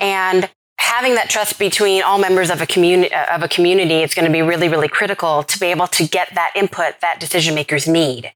And 0.00 0.50
having 0.78 1.14
that 1.14 1.30
trust 1.30 1.60
between 1.60 2.02
all 2.02 2.18
members 2.18 2.50
of 2.50 2.60
a 2.60 2.66
community 2.66 3.14
of 3.14 3.42
a 3.42 3.48
community 3.48 4.02
is 4.02 4.14
going 4.14 4.26
to 4.26 4.32
be 4.32 4.42
really 4.42 4.68
really 4.68 4.88
critical 4.88 5.44
to 5.44 5.58
be 5.60 5.66
able 5.66 5.86
to 5.86 6.06
get 6.06 6.34
that 6.34 6.50
input 6.56 7.00
that 7.00 7.20
decision 7.20 7.54
makers 7.54 7.86
need 7.86 8.32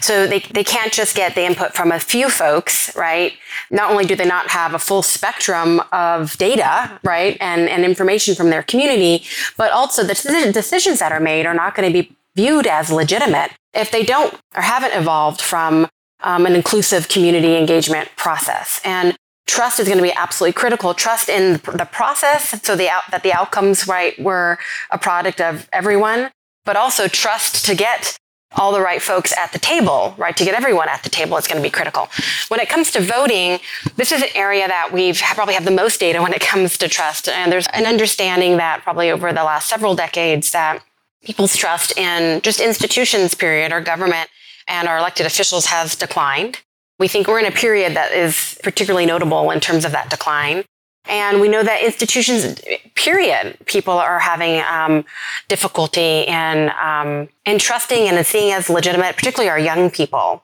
so 0.00 0.26
they, 0.26 0.40
they 0.40 0.64
can't 0.64 0.92
just 0.92 1.16
get 1.16 1.34
the 1.34 1.44
input 1.44 1.74
from 1.74 1.92
a 1.92 2.00
few 2.00 2.28
folks, 2.28 2.94
right? 2.96 3.34
Not 3.70 3.90
only 3.90 4.04
do 4.04 4.16
they 4.16 4.26
not 4.26 4.48
have 4.50 4.74
a 4.74 4.78
full 4.78 5.02
spectrum 5.02 5.80
of 5.92 6.36
data, 6.38 6.98
right, 7.02 7.36
and, 7.40 7.68
and 7.68 7.84
information 7.84 8.34
from 8.34 8.50
their 8.50 8.62
community, 8.62 9.24
but 9.56 9.72
also 9.72 10.02
the 10.02 10.52
decisions 10.52 10.98
that 10.98 11.12
are 11.12 11.20
made 11.20 11.46
are 11.46 11.54
not 11.54 11.74
going 11.74 11.90
to 11.90 12.02
be 12.02 12.16
viewed 12.34 12.66
as 12.66 12.90
legitimate 12.90 13.52
if 13.72 13.90
they 13.90 14.02
don't 14.02 14.34
or 14.56 14.62
haven't 14.62 14.92
evolved 14.92 15.40
from 15.40 15.88
um, 16.22 16.46
an 16.46 16.54
inclusive 16.54 17.08
community 17.08 17.56
engagement 17.56 18.08
process. 18.16 18.80
And 18.84 19.16
trust 19.46 19.78
is 19.78 19.86
going 19.86 19.98
to 19.98 20.02
be 20.02 20.12
absolutely 20.12 20.54
critical. 20.54 20.94
Trust 20.94 21.28
in 21.28 21.54
the 21.54 21.88
process, 21.90 22.60
so 22.62 22.74
the 22.76 22.88
out, 22.88 23.02
that 23.10 23.22
the 23.22 23.32
outcomes 23.32 23.86
right 23.86 24.18
were 24.18 24.58
a 24.90 24.98
product 24.98 25.40
of 25.40 25.68
everyone, 25.72 26.30
but 26.64 26.76
also 26.76 27.08
trust 27.08 27.64
to 27.66 27.74
get 27.74 28.16
all 28.56 28.72
the 28.72 28.80
right 28.80 29.02
folks 29.02 29.36
at 29.36 29.52
the 29.52 29.58
table, 29.58 30.14
right? 30.16 30.36
To 30.36 30.44
get 30.44 30.54
everyone 30.54 30.88
at 30.88 31.02
the 31.02 31.10
table 31.10 31.36
is 31.36 31.46
going 31.46 31.56
to 31.56 31.62
be 31.62 31.70
critical. 31.70 32.08
When 32.48 32.60
it 32.60 32.68
comes 32.68 32.90
to 32.92 33.00
voting, 33.00 33.58
this 33.96 34.12
is 34.12 34.22
an 34.22 34.28
area 34.34 34.66
that 34.68 34.92
we've 34.92 35.20
probably 35.34 35.54
have 35.54 35.64
the 35.64 35.70
most 35.70 36.00
data 36.00 36.22
when 36.22 36.32
it 36.32 36.40
comes 36.40 36.78
to 36.78 36.88
trust. 36.88 37.28
And 37.28 37.50
there's 37.50 37.66
an 37.68 37.86
understanding 37.86 38.56
that 38.58 38.82
probably 38.82 39.10
over 39.10 39.32
the 39.32 39.44
last 39.44 39.68
several 39.68 39.94
decades 39.94 40.52
that 40.52 40.82
people's 41.22 41.56
trust 41.56 41.96
in 41.98 42.40
just 42.42 42.60
institutions, 42.60 43.34
period, 43.34 43.72
our 43.72 43.80
government 43.80 44.28
and 44.68 44.88
our 44.88 44.98
elected 44.98 45.26
officials 45.26 45.66
has 45.66 45.96
declined. 45.96 46.60
We 46.98 47.08
think 47.08 47.26
we're 47.26 47.40
in 47.40 47.46
a 47.46 47.50
period 47.50 47.94
that 47.96 48.12
is 48.12 48.58
particularly 48.62 49.06
notable 49.06 49.50
in 49.50 49.60
terms 49.60 49.84
of 49.84 49.92
that 49.92 50.10
decline. 50.10 50.64
And 51.06 51.40
we 51.40 51.48
know 51.48 51.62
that 51.62 51.82
institutions, 51.82 52.60
period, 52.94 53.58
people 53.66 53.94
are 53.94 54.18
having 54.18 54.62
um, 54.62 55.04
difficulty 55.48 56.22
in, 56.22 56.70
um, 56.82 57.28
in 57.44 57.58
trusting 57.58 58.08
and 58.08 58.24
seeing 58.26 58.52
as 58.52 58.70
legitimate, 58.70 59.16
particularly 59.16 59.50
our 59.50 59.58
young 59.58 59.90
people. 59.90 60.42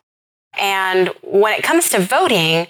And 0.59 1.09
when 1.23 1.55
it 1.55 1.62
comes 1.62 1.88
to 1.90 2.01
voting, 2.01 2.66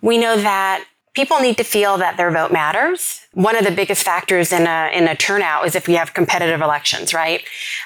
we 0.00 0.16
know 0.16 0.36
that 0.36 0.84
people 1.14 1.40
need 1.40 1.56
to 1.58 1.64
feel 1.64 1.98
that 1.98 2.16
their 2.16 2.30
vote 2.30 2.52
matters. 2.52 3.26
One 3.32 3.56
of 3.56 3.64
the 3.64 3.72
biggest 3.72 4.04
factors 4.04 4.52
in 4.52 4.66
a, 4.66 4.90
in 4.94 5.08
a 5.08 5.16
turnout 5.16 5.66
is 5.66 5.74
if 5.74 5.88
we 5.88 5.94
have 5.94 6.14
competitive 6.14 6.60
elections, 6.60 7.12
right? 7.12 7.42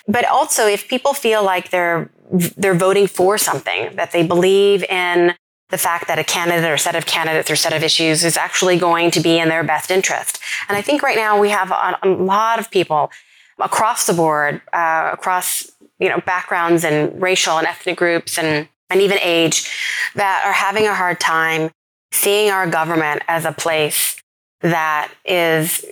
But 0.06 0.26
also 0.26 0.66
if 0.66 0.86
people 0.86 1.14
feel 1.14 1.42
like 1.42 1.70
they're, 1.70 2.10
they're 2.56 2.74
voting 2.74 3.06
for 3.06 3.38
something, 3.38 3.96
that 3.96 4.12
they 4.12 4.26
believe 4.26 4.84
in 4.84 5.34
the 5.72 5.78
fact 5.78 6.06
that 6.06 6.18
a 6.18 6.24
candidate 6.24 6.70
or 6.70 6.76
set 6.76 6.94
of 6.94 7.06
candidates 7.06 7.50
or 7.50 7.56
set 7.56 7.72
of 7.72 7.82
issues 7.82 8.22
is 8.24 8.36
actually 8.36 8.78
going 8.78 9.10
to 9.10 9.20
be 9.20 9.38
in 9.38 9.48
their 9.48 9.64
best 9.64 9.90
interest. 9.90 10.38
And 10.68 10.76
I 10.76 10.82
think 10.82 11.02
right 11.02 11.16
now 11.16 11.40
we 11.40 11.48
have 11.48 11.70
a, 11.70 11.98
a 12.02 12.08
lot 12.08 12.60
of 12.60 12.70
people 12.70 13.10
across 13.58 14.06
the 14.06 14.12
board, 14.12 14.60
uh, 14.74 15.10
across 15.14 15.72
you 15.98 16.10
know 16.10 16.20
backgrounds 16.20 16.84
and 16.84 17.20
racial 17.20 17.56
and 17.58 17.66
ethnic 17.66 17.96
groups 17.96 18.38
and 18.38 18.68
and 18.90 19.00
even 19.00 19.18
age 19.20 19.70
that 20.14 20.42
are 20.44 20.52
having 20.52 20.86
a 20.86 20.94
hard 20.94 21.18
time 21.18 21.70
seeing 22.12 22.50
our 22.50 22.68
government 22.68 23.22
as 23.26 23.46
a 23.46 23.52
place 23.52 24.20
that 24.60 25.10
is 25.24 25.84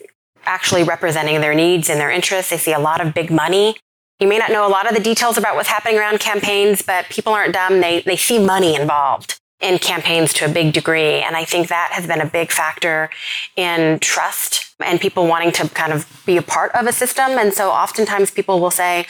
actually 0.44 0.82
representing 0.82 1.40
their 1.40 1.54
needs 1.54 1.88
and 1.88 1.98
their 1.98 2.10
interests. 2.10 2.50
They 2.50 2.58
see 2.58 2.74
a 2.74 2.78
lot 2.78 3.00
of 3.00 3.14
big 3.14 3.30
money. 3.30 3.76
You 4.18 4.28
may 4.28 4.36
not 4.36 4.50
know 4.50 4.66
a 4.66 4.68
lot 4.68 4.86
of 4.86 4.94
the 4.94 5.02
details 5.02 5.38
about 5.38 5.56
what's 5.56 5.70
happening 5.70 5.98
around 5.98 6.20
campaigns, 6.20 6.82
but 6.82 7.06
people 7.06 7.32
aren't 7.32 7.54
dumb. 7.54 7.80
They, 7.80 8.02
they 8.02 8.16
see 8.16 8.38
money 8.38 8.74
involved 8.74 9.40
in 9.60 9.78
campaigns 9.78 10.32
to 10.34 10.46
a 10.46 10.48
big 10.48 10.72
degree. 10.72 11.20
And 11.20 11.36
I 11.36 11.44
think 11.44 11.68
that 11.68 11.90
has 11.92 12.06
been 12.06 12.20
a 12.20 12.26
big 12.26 12.50
factor 12.50 13.10
in 13.56 13.98
trust 13.98 14.74
and 14.80 15.00
people 15.00 15.26
wanting 15.26 15.52
to 15.52 15.68
kind 15.68 15.92
of 15.92 16.06
be 16.24 16.36
a 16.36 16.42
part 16.42 16.74
of 16.74 16.86
a 16.86 16.92
system. 16.92 17.32
And 17.32 17.52
so 17.52 17.70
oftentimes 17.70 18.30
people 18.30 18.60
will 18.60 18.70
say, 18.70 19.06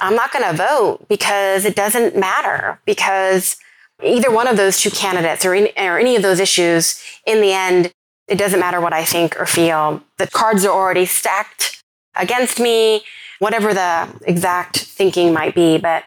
I'm 0.00 0.16
not 0.16 0.32
going 0.32 0.44
to 0.50 0.56
vote 0.56 1.06
because 1.08 1.64
it 1.64 1.76
doesn't 1.76 2.16
matter 2.16 2.80
because 2.84 3.56
either 4.02 4.30
one 4.30 4.46
of 4.46 4.56
those 4.56 4.80
two 4.80 4.90
candidates 4.90 5.44
or, 5.44 5.54
any, 5.54 5.72
or 5.76 5.98
any 5.98 6.16
of 6.16 6.22
those 6.22 6.40
issues, 6.40 7.02
in 7.26 7.40
the 7.40 7.52
end, 7.52 7.92
it 8.28 8.36
doesn't 8.36 8.60
matter 8.60 8.80
what 8.80 8.92
I 8.92 9.04
think 9.04 9.40
or 9.40 9.46
feel. 9.46 10.02
The 10.18 10.26
cards 10.26 10.64
are 10.64 10.72
already 10.72 11.06
stacked 11.06 11.82
against 12.14 12.60
me, 12.60 13.02
whatever 13.38 13.72
the 13.72 14.08
exact 14.26 14.78
thinking 14.78 15.32
might 15.32 15.54
be. 15.54 15.78
But 15.78 16.04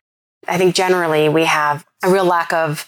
I 0.47 0.57
think 0.57 0.75
generally 0.75 1.29
we 1.29 1.45
have 1.45 1.85
a 2.03 2.09
real 2.09 2.25
lack 2.25 2.53
of, 2.53 2.87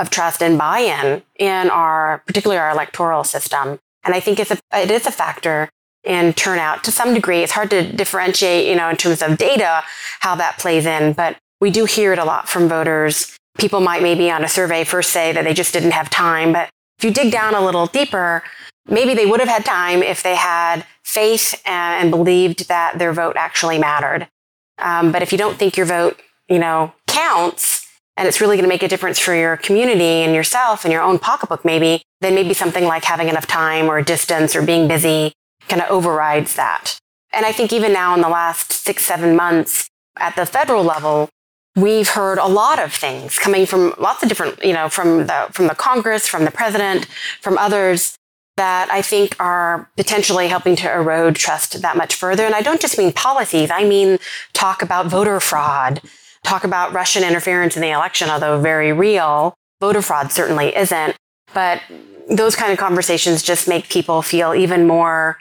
of 0.00 0.08
trust 0.08 0.42
and 0.42 0.56
buy-in 0.56 1.22
in 1.36 1.68
our, 1.70 2.22
particularly 2.26 2.58
our 2.58 2.70
electoral 2.70 3.22
system. 3.22 3.78
And 4.02 4.14
I 4.14 4.20
think 4.20 4.40
it's 4.40 4.50
a, 4.50 4.58
it 4.72 4.90
is 4.90 5.06
a 5.06 5.12
factor 5.12 5.68
in 6.04 6.32
turnout 6.32 6.82
to 6.84 6.90
some 6.90 7.12
degree. 7.12 7.42
It's 7.42 7.52
hard 7.52 7.70
to 7.70 7.92
differentiate, 7.92 8.66
you 8.66 8.74
know, 8.74 8.88
in 8.88 8.96
terms 8.96 9.20
of 9.20 9.36
data, 9.36 9.82
how 10.20 10.34
that 10.36 10.58
plays 10.58 10.86
in, 10.86 11.12
but 11.12 11.36
we 11.60 11.70
do 11.70 11.84
hear 11.84 12.14
it 12.14 12.18
a 12.18 12.24
lot 12.24 12.48
from 12.48 12.66
voters. 12.66 13.36
People 13.58 13.80
might 13.80 14.02
maybe 14.02 14.30
on 14.30 14.42
a 14.42 14.48
survey 14.48 14.84
first 14.84 15.10
say 15.10 15.32
that 15.32 15.44
they 15.44 15.52
just 15.52 15.74
didn't 15.74 15.90
have 15.90 16.08
time, 16.08 16.54
but 16.54 16.70
if 16.98 17.04
you 17.04 17.10
dig 17.10 17.30
down 17.30 17.54
a 17.54 17.62
little 17.62 17.86
deeper, 17.86 18.42
maybe 18.88 19.12
they 19.12 19.26
would 19.26 19.40
have 19.40 19.48
had 19.50 19.66
time 19.66 20.02
if 20.02 20.22
they 20.22 20.36
had 20.36 20.86
faith 21.04 21.60
and, 21.66 22.10
believed 22.10 22.68
that 22.68 22.98
their 22.98 23.12
vote 23.12 23.36
actually 23.36 23.78
mattered. 23.78 24.26
Um, 24.78 25.12
but 25.12 25.20
if 25.20 25.32
you 25.32 25.38
don't 25.38 25.58
think 25.58 25.76
your 25.76 25.86
vote, 25.86 26.18
you 26.48 26.58
know, 26.58 26.94
counts, 27.06 27.86
and 28.16 28.28
it's 28.28 28.40
really 28.40 28.56
going 28.56 28.64
to 28.64 28.68
make 28.68 28.82
a 28.82 28.88
difference 28.88 29.18
for 29.18 29.34
your 29.34 29.56
community 29.56 30.22
and 30.22 30.34
yourself 30.34 30.84
and 30.84 30.92
your 30.92 31.02
own 31.02 31.18
pocketbook, 31.18 31.64
maybe, 31.64 32.02
then 32.20 32.34
maybe 32.34 32.54
something 32.54 32.84
like 32.84 33.04
having 33.04 33.28
enough 33.28 33.46
time 33.46 33.86
or 33.86 34.02
distance 34.02 34.54
or 34.54 34.62
being 34.62 34.88
busy 34.88 35.32
kind 35.68 35.82
of 35.82 35.90
overrides 35.90 36.54
that. 36.56 36.98
And 37.32 37.46
I 37.46 37.52
think 37.52 37.72
even 37.72 37.92
now 37.92 38.14
in 38.14 38.20
the 38.20 38.28
last 38.28 38.72
six, 38.72 39.04
seven 39.04 39.36
months 39.36 39.88
at 40.16 40.36
the 40.36 40.44
federal 40.44 40.82
level, 40.82 41.28
we've 41.76 42.08
heard 42.08 42.38
a 42.38 42.46
lot 42.46 42.78
of 42.78 42.92
things 42.92 43.38
coming 43.38 43.64
from 43.64 43.94
lots 43.98 44.22
of 44.22 44.28
different, 44.28 44.62
you 44.64 44.72
know, 44.72 44.88
from 44.88 45.26
the, 45.26 45.46
from 45.52 45.68
the 45.68 45.74
Congress, 45.74 46.26
from 46.26 46.44
the 46.44 46.50
president, 46.50 47.06
from 47.40 47.56
others 47.56 48.16
that 48.56 48.90
I 48.90 49.00
think 49.00 49.36
are 49.40 49.88
potentially 49.96 50.48
helping 50.48 50.76
to 50.76 50.92
erode 50.92 51.36
trust 51.36 51.80
that 51.80 51.96
much 51.96 52.14
further. 52.14 52.44
And 52.44 52.54
I 52.54 52.60
don't 52.60 52.80
just 52.80 52.98
mean 52.98 53.12
policies. 53.12 53.70
I 53.70 53.84
mean, 53.84 54.18
talk 54.52 54.82
about 54.82 55.06
voter 55.06 55.40
fraud, 55.40 56.02
talk 56.44 56.64
about 56.64 56.92
Russian 56.92 57.24
interference 57.24 57.76
in 57.76 57.82
the 57.82 57.90
election, 57.90 58.30
although 58.30 58.60
very 58.60 58.92
real. 58.92 59.54
Voter 59.80 60.02
fraud 60.02 60.32
certainly 60.32 60.74
isn't. 60.76 61.16
But 61.54 61.82
those 62.30 62.54
kind 62.54 62.72
of 62.72 62.78
conversations 62.78 63.42
just 63.42 63.68
make 63.68 63.88
people 63.88 64.22
feel 64.22 64.54
even 64.54 64.86
more 64.86 65.38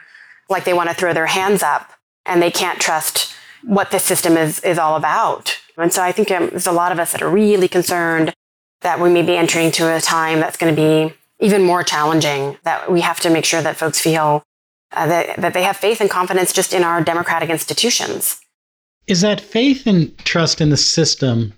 like 0.50 0.64
they 0.64 0.74
want 0.74 0.90
to 0.90 0.96
throw 0.96 1.14
their 1.14 1.28
hands 1.28 1.62
up 1.62 1.92
and 2.26 2.42
they 2.42 2.52
can't 2.52 2.80
trust 2.80 3.34
what 3.64 3.92
the 3.92 4.00
system 4.00 4.38
is, 4.38 4.60
is 4.62 4.80
all 4.80 4.96
about. 4.96 5.58
And 5.78 5.94
so 5.94 6.02
I 6.02 6.12
think 6.12 6.32
um, 6.32 6.50
there's 6.50 6.68
a 6.68 6.72
lot 6.72 6.92
of 6.92 7.00
us 7.00 7.12
that 7.12 7.22
are 7.22 7.30
really 7.30 7.68
concerned 7.68 8.34
that 8.82 9.00
we 9.00 9.10
may 9.10 9.22
be 9.22 9.36
entering 9.36 9.68
into 9.68 9.94
a 9.94 10.02
time 10.02 10.40
that's 10.40 10.58
going 10.58 10.74
to 10.74 10.82
be 10.82 11.14
even 11.40 11.64
more 11.64 11.84
challenging, 11.84 12.58
that 12.64 12.92
we 12.92 13.02
have 13.02 13.20
to 13.22 13.30
make 13.30 13.46
sure 13.46 13.62
that 13.62 13.78
folks 13.78 14.00
feel 14.00 14.44
uh, 14.92 15.08
that, 15.08 15.38
that 15.38 15.54
they 15.54 15.64
have 15.64 15.78
faith 15.78 16.02
and 16.02 16.10
confidence 16.10 16.52
just 16.52 16.74
in 16.74 16.84
our 16.84 17.02
democratic 17.02 17.50
institutions. 17.50 18.42
Is 19.10 19.22
that 19.22 19.42
faith 19.42 19.88
and 19.88 20.16
trust 20.20 20.62
in 20.62 20.70
the 20.70 20.78
system? 20.78 21.52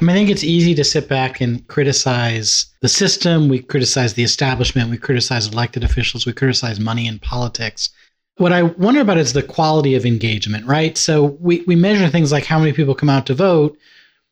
I 0.00 0.04
mean, 0.04 0.14
I 0.14 0.18
think 0.18 0.30
it's 0.30 0.44
easy 0.44 0.72
to 0.76 0.84
sit 0.84 1.08
back 1.08 1.40
and 1.40 1.66
criticize 1.66 2.66
the 2.80 2.88
system. 2.88 3.48
We 3.48 3.58
criticize 3.58 4.14
the 4.14 4.22
establishment. 4.22 4.90
We 4.90 4.96
criticize 4.96 5.48
elected 5.48 5.82
officials. 5.82 6.26
We 6.26 6.32
criticize 6.32 6.78
money 6.78 7.08
in 7.08 7.18
politics. 7.18 7.90
What 8.36 8.52
I 8.52 8.62
wonder 8.62 9.00
about 9.00 9.18
is 9.18 9.32
the 9.32 9.42
quality 9.42 9.96
of 9.96 10.06
engagement, 10.06 10.64
right? 10.64 10.96
So 10.96 11.36
we, 11.40 11.64
we 11.66 11.74
measure 11.74 12.08
things 12.08 12.30
like 12.30 12.44
how 12.44 12.60
many 12.60 12.72
people 12.72 12.94
come 12.94 13.10
out 13.10 13.26
to 13.26 13.34
vote, 13.34 13.76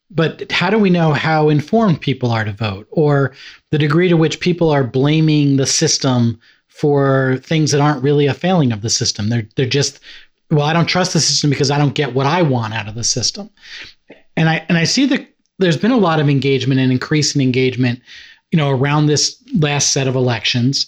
but 0.08 0.52
how 0.52 0.70
do 0.70 0.78
we 0.78 0.90
know 0.90 1.12
how 1.12 1.48
informed 1.48 2.02
people 2.02 2.30
are 2.30 2.44
to 2.44 2.52
vote 2.52 2.86
or 2.92 3.32
the 3.72 3.78
degree 3.78 4.08
to 4.08 4.16
which 4.16 4.38
people 4.38 4.70
are 4.70 4.84
blaming 4.84 5.56
the 5.56 5.66
system 5.66 6.38
for 6.68 7.38
things 7.42 7.72
that 7.72 7.80
aren't 7.80 8.02
really 8.02 8.26
a 8.26 8.34
failing 8.34 8.70
of 8.70 8.82
the 8.82 8.90
system? 8.90 9.28
They're, 9.28 9.48
they're 9.56 9.66
just, 9.66 9.98
well, 10.50 10.62
I 10.62 10.72
don't 10.72 10.86
trust 10.86 11.12
the 11.12 11.20
system 11.20 11.50
because 11.50 11.70
I 11.70 11.78
don't 11.78 11.94
get 11.94 12.14
what 12.14 12.26
I 12.26 12.42
want 12.42 12.74
out 12.74 12.88
of 12.88 12.94
the 12.94 13.04
system. 13.04 13.50
And 14.36 14.48
I, 14.48 14.64
and 14.68 14.78
I 14.78 14.84
see 14.84 15.06
that 15.06 15.26
there's 15.58 15.76
been 15.76 15.90
a 15.90 15.96
lot 15.96 16.20
of 16.20 16.28
engagement 16.28 16.80
and 16.80 16.92
increase 16.92 17.34
in 17.34 17.40
engagement, 17.40 18.00
you 18.50 18.56
know, 18.56 18.70
around 18.70 19.06
this 19.06 19.42
last 19.58 19.92
set 19.92 20.08
of 20.08 20.16
elections. 20.16 20.86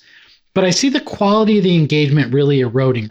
But 0.55 0.65
I 0.65 0.71
see 0.71 0.89
the 0.89 1.01
quality 1.01 1.59
of 1.59 1.65
the 1.65 1.77
engagement 1.77 2.33
really 2.33 2.61
eroding. 2.61 3.11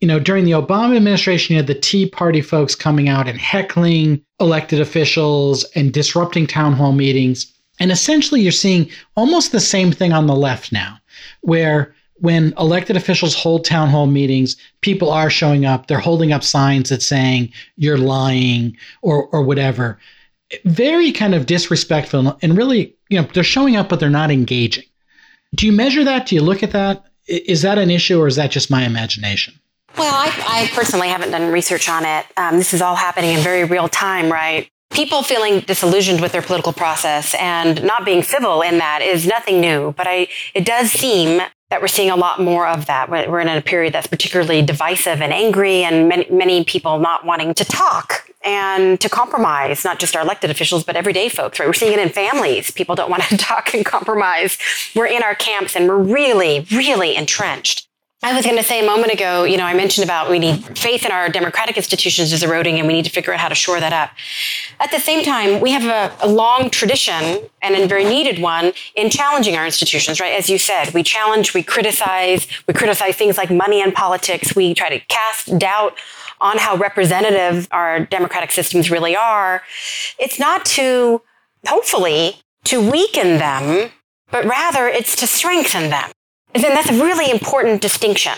You 0.00 0.08
know, 0.08 0.20
during 0.20 0.44
the 0.44 0.52
Obama 0.52 0.96
administration, 0.96 1.54
you 1.54 1.58
had 1.58 1.66
the 1.66 1.74
Tea 1.74 2.08
Party 2.08 2.40
folks 2.40 2.74
coming 2.74 3.08
out 3.08 3.28
and 3.28 3.38
heckling 3.38 4.22
elected 4.40 4.80
officials 4.80 5.64
and 5.74 5.92
disrupting 5.92 6.46
town 6.46 6.72
hall 6.72 6.92
meetings. 6.92 7.52
And 7.80 7.90
essentially, 7.90 8.40
you're 8.40 8.52
seeing 8.52 8.90
almost 9.16 9.52
the 9.52 9.60
same 9.60 9.92
thing 9.92 10.12
on 10.12 10.26
the 10.26 10.36
left 10.36 10.72
now, 10.72 10.98
where 11.40 11.94
when 12.20 12.52
elected 12.58 12.96
officials 12.96 13.34
hold 13.34 13.64
town 13.64 13.88
hall 13.88 14.06
meetings, 14.06 14.56
people 14.80 15.10
are 15.10 15.30
showing 15.30 15.64
up. 15.64 15.86
They're 15.86 15.98
holding 15.98 16.32
up 16.32 16.42
signs 16.42 16.88
that 16.90 17.02
saying 17.02 17.52
you're 17.76 17.98
lying 17.98 18.76
or 19.02 19.26
or 19.28 19.42
whatever. 19.42 19.98
Very 20.64 21.12
kind 21.12 21.34
of 21.34 21.46
disrespectful 21.46 22.38
and 22.40 22.56
really, 22.56 22.94
you 23.08 23.20
know, 23.20 23.28
they're 23.34 23.44
showing 23.44 23.76
up, 23.76 23.88
but 23.88 24.00
they're 24.00 24.10
not 24.10 24.30
engaging. 24.30 24.84
Do 25.54 25.66
you 25.66 25.72
measure 25.72 26.04
that? 26.04 26.26
Do 26.26 26.34
you 26.34 26.42
look 26.42 26.62
at 26.62 26.72
that? 26.72 27.04
Is 27.26 27.62
that 27.62 27.78
an 27.78 27.90
issue 27.90 28.20
or 28.20 28.26
is 28.26 28.36
that 28.36 28.50
just 28.50 28.70
my 28.70 28.84
imagination? 28.84 29.54
Well, 29.96 30.14
I, 30.14 30.28
I 30.46 30.70
personally 30.74 31.08
haven't 31.08 31.30
done 31.30 31.50
research 31.50 31.88
on 31.88 32.04
it. 32.04 32.26
Um, 32.36 32.56
this 32.56 32.72
is 32.72 32.80
all 32.80 32.94
happening 32.96 33.32
in 33.32 33.40
very 33.40 33.64
real 33.64 33.88
time, 33.88 34.30
right? 34.30 34.70
People 34.90 35.22
feeling 35.22 35.60
disillusioned 35.60 36.20
with 36.20 36.32
their 36.32 36.42
political 36.42 36.72
process 36.72 37.34
and 37.34 37.82
not 37.82 38.04
being 38.04 38.22
civil 38.22 38.62
in 38.62 38.78
that 38.78 39.02
is 39.02 39.26
nothing 39.26 39.60
new. 39.60 39.92
But 39.96 40.06
I, 40.06 40.28
it 40.54 40.64
does 40.64 40.90
seem 40.90 41.42
that 41.70 41.80
we're 41.82 41.88
seeing 41.88 42.10
a 42.10 42.16
lot 42.16 42.40
more 42.40 42.66
of 42.66 42.86
that. 42.86 43.10
We're 43.10 43.40
in 43.40 43.48
a 43.48 43.60
period 43.60 43.92
that's 43.92 44.06
particularly 44.06 44.62
divisive 44.62 45.20
and 45.20 45.32
angry, 45.32 45.84
and 45.84 46.08
many, 46.08 46.26
many 46.30 46.64
people 46.64 46.98
not 46.98 47.26
wanting 47.26 47.54
to 47.54 47.64
talk 47.64 48.28
and 48.44 49.00
to 49.00 49.08
compromise, 49.08 49.84
not 49.84 49.98
just 49.98 50.16
our 50.16 50.22
elected 50.22 50.50
officials, 50.50 50.84
but 50.84 50.96
everyday 50.96 51.28
folks, 51.28 51.58
right? 51.58 51.66
We're 51.66 51.74
seeing 51.74 51.92
it 51.92 51.98
in 51.98 52.08
families. 52.08 52.70
People 52.70 52.94
don't 52.94 53.10
want 53.10 53.22
to 53.24 53.36
talk 53.36 53.74
and 53.74 53.84
compromise. 53.84 54.56
We're 54.94 55.06
in 55.06 55.22
our 55.22 55.34
camps 55.34 55.76
and 55.76 55.88
we're 55.88 55.98
really, 55.98 56.66
really 56.70 57.16
entrenched. 57.16 57.87
I 58.20 58.34
was 58.34 58.44
going 58.44 58.56
to 58.56 58.64
say 58.64 58.80
a 58.82 58.86
moment 58.86 59.12
ago, 59.12 59.44
you 59.44 59.56
know, 59.56 59.64
I 59.64 59.74
mentioned 59.74 60.04
about 60.04 60.28
we 60.28 60.40
need 60.40 60.76
faith 60.76 61.06
in 61.06 61.12
our 61.12 61.28
democratic 61.28 61.76
institutions 61.76 62.32
is 62.32 62.42
eroding 62.42 62.80
and 62.80 62.88
we 62.88 62.92
need 62.92 63.04
to 63.04 63.12
figure 63.12 63.32
out 63.32 63.38
how 63.38 63.48
to 63.48 63.54
shore 63.54 63.78
that 63.78 63.92
up. 63.92 64.10
At 64.80 64.90
the 64.90 64.98
same 64.98 65.24
time, 65.24 65.60
we 65.60 65.70
have 65.70 65.84
a, 65.84 66.26
a, 66.26 66.28
long 66.28 66.68
tradition 66.68 67.48
and 67.62 67.76
a 67.76 67.86
very 67.86 68.02
needed 68.02 68.42
one 68.42 68.72
in 68.96 69.08
challenging 69.08 69.54
our 69.54 69.64
institutions, 69.64 70.18
right? 70.18 70.32
As 70.32 70.50
you 70.50 70.58
said, 70.58 70.92
we 70.94 71.04
challenge, 71.04 71.54
we 71.54 71.62
criticize, 71.62 72.48
we 72.66 72.74
criticize 72.74 73.14
things 73.14 73.38
like 73.38 73.52
money 73.52 73.80
and 73.80 73.94
politics. 73.94 74.56
We 74.56 74.74
try 74.74 74.88
to 74.88 74.98
cast 75.06 75.56
doubt 75.56 75.96
on 76.40 76.58
how 76.58 76.76
representative 76.76 77.68
our 77.70 78.00
democratic 78.00 78.50
systems 78.50 78.90
really 78.90 79.14
are. 79.14 79.62
It's 80.18 80.40
not 80.40 80.64
to, 80.66 81.22
hopefully, 81.68 82.34
to 82.64 82.90
weaken 82.90 83.38
them, 83.38 83.92
but 84.32 84.44
rather 84.44 84.88
it's 84.88 85.14
to 85.16 85.26
strengthen 85.28 85.90
them. 85.90 86.10
And 86.54 86.64
that's 86.64 86.90
a 86.90 87.02
really 87.02 87.30
important 87.30 87.82
distinction. 87.82 88.34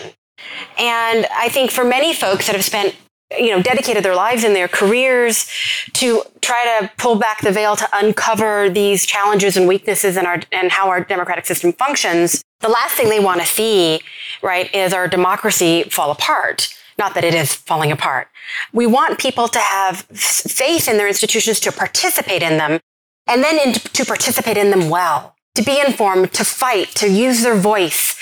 And 0.77 1.27
I 1.33 1.49
think 1.49 1.71
for 1.71 1.83
many 1.83 2.13
folks 2.13 2.47
that 2.47 2.55
have 2.55 2.65
spent 2.65 2.95
you 3.37 3.49
know 3.49 3.61
dedicated 3.61 4.03
their 4.03 4.15
lives 4.15 4.43
and 4.43 4.53
their 4.53 4.67
careers 4.67 5.49
to 5.93 6.21
try 6.41 6.79
to 6.79 6.91
pull 6.97 7.15
back 7.15 7.39
the 7.39 7.51
veil 7.51 7.77
to 7.77 7.87
uncover 7.93 8.69
these 8.69 9.05
challenges 9.05 9.55
and 9.55 9.69
weaknesses 9.69 10.17
in 10.17 10.25
our 10.25 10.41
and 10.51 10.69
how 10.69 10.89
our 10.89 11.01
democratic 11.01 11.45
system 11.45 11.71
functions 11.71 12.43
the 12.61 12.69
last 12.69 12.95
thing 12.95 13.09
they 13.09 13.19
want 13.19 13.41
to 13.41 13.47
see 13.47 14.01
right 14.41 14.73
is 14.73 14.93
our 14.93 15.07
democracy 15.07 15.83
fall 15.83 16.11
apart. 16.11 16.73
Not 16.97 17.15
that 17.15 17.23
it 17.23 17.33
is 17.33 17.53
falling 17.53 17.91
apart. 17.91 18.27
We 18.73 18.85
want 18.85 19.19
people 19.19 19.47
to 19.47 19.59
have 19.59 20.01
faith 20.01 20.87
in 20.87 20.97
their 20.97 21.07
institutions 21.07 21.59
to 21.61 21.71
participate 21.71 22.43
in 22.43 22.57
them 22.57 22.79
and 23.27 23.43
then 23.43 23.57
in, 23.59 23.73
to 23.73 24.05
participate 24.05 24.57
in 24.57 24.69
them 24.69 24.89
well 24.89 25.35
to 25.55 25.63
be 25.63 25.79
informed, 25.79 26.33
to 26.33 26.45
fight, 26.45 26.89
to 26.95 27.09
use 27.09 27.43
their 27.43 27.57
voice, 27.57 28.15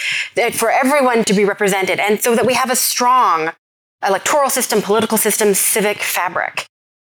for 0.53 0.71
everyone 0.71 1.23
to 1.25 1.33
be 1.33 1.45
represented. 1.45 1.99
And 1.99 2.19
so 2.21 2.35
that 2.35 2.45
we 2.45 2.53
have 2.53 2.71
a 2.71 2.75
strong 2.75 3.51
electoral 4.05 4.49
system, 4.49 4.81
political 4.81 5.17
system, 5.17 5.53
civic 5.53 5.99
fabric. 5.99 6.65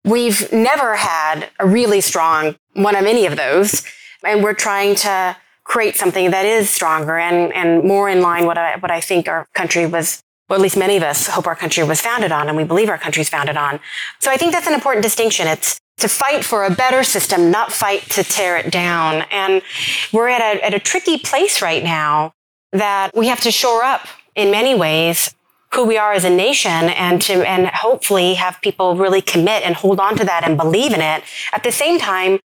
We've 0.06 0.52
never 0.52 0.95
had 0.95 1.50
a 1.60 1.67
really 1.67 2.02
strong 2.02 2.56
one 2.74 2.95
of 2.95 3.06
any 3.06 3.26
of 3.26 3.36
those. 3.36 3.86
And 4.24 4.43
we're 4.43 4.54
trying 4.54 4.95
to 4.95 5.38
create 5.63 5.95
something 5.95 6.32
that 6.32 6.45
is 6.45 6.69
stronger 6.69 7.17
and, 7.17 7.54
and 7.54 7.84
more 7.84 8.10
in 8.10 8.22
line 8.22 8.45
what 8.45 8.58
I, 8.58 8.78
what 8.78 8.91
I 8.91 9.02
think 9.02 9.28
our 9.28 9.45
country 9.54 9.86
was, 9.86 10.22
or 10.50 10.56
at 10.56 10.62
least 10.62 10.78
many 10.78 10.98
of 10.98 11.04
us 11.04 11.28
hope 11.28 11.45
our 11.45 11.56
country 11.56 11.84
was 11.84 12.02
founded 12.02 12.32
on 12.32 12.48
and 12.48 12.58
we 12.58 12.63
believe 12.63 12.89
our 12.89 12.98
country's 12.98 13.30
founded 13.30 13.56
on. 13.56 13.80
So 14.19 14.32
I 14.32 14.38
think 14.38 14.52
that's 14.52 14.67
an 14.67 14.74
important 14.74 15.04
distinction. 15.04 15.48
It's 15.48 15.80
to 16.00 16.08
fight 16.08 16.44
for 16.44 16.66
a 16.66 16.70
better 16.70 17.04
system, 17.04 17.52
not 17.52 17.72
fight 17.72 18.02
to 18.12 18.24
tear 18.24 18.58
it 18.58 18.72
down. 18.72 19.24
And 19.32 19.62
we're 20.12 20.30
at 20.30 20.42
a, 20.42 20.66
at 20.66 20.74
a 20.74 20.80
tricky 20.80 21.18
place 21.18 21.62
right 21.62 21.84
now 21.84 22.34
that 22.72 23.12
we 23.16 23.28
have 23.28 23.42
to 23.42 23.52
shore 23.52 23.84
up 23.84 24.08
in 24.36 24.52
many 24.52 24.76
ways 24.76 25.34
who 25.74 25.86
we 25.86 25.98
are 25.98 26.14
as 26.14 26.24
a 26.24 26.30
nation 26.30 26.72
and 26.72 27.22
to 27.22 27.48
and 27.48 27.68
hopefully 27.68 28.34
have 28.36 28.60
people 28.62 28.96
really 28.96 29.22
commit 29.22 29.64
and 29.64 29.76
hold 29.76 30.00
on 30.00 30.16
to 30.18 30.24
that 30.24 30.44
and 30.44 30.58
believe 30.58 30.94
in 30.94 31.02
it 31.02 31.24
at 31.54 31.64
the 31.64 31.72
same 31.72 32.00
time 32.00 32.40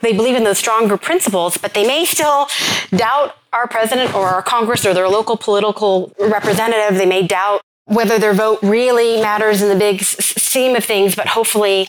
they 0.00 0.14
believe 0.14 0.34
in 0.34 0.44
those 0.44 0.58
stronger 0.58 0.96
principles 0.96 1.58
but 1.58 1.74
they 1.74 1.86
may 1.86 2.04
still 2.04 2.46
doubt 2.90 3.36
our 3.52 3.68
president 3.68 4.14
or 4.14 4.28
our 4.28 4.42
congress 4.42 4.86
or 4.86 4.94
their 4.94 5.08
local 5.08 5.36
political 5.36 6.12
representative 6.18 6.96
they 6.96 7.06
may 7.06 7.26
doubt 7.26 7.60
whether 7.84 8.18
their 8.18 8.32
vote 8.32 8.58
really 8.62 9.20
matters 9.20 9.60
in 9.60 9.68
the 9.68 9.76
big 9.76 10.00
scheme 10.00 10.74
of 10.74 10.84
things 10.84 11.14
but 11.14 11.26
hopefully 11.26 11.86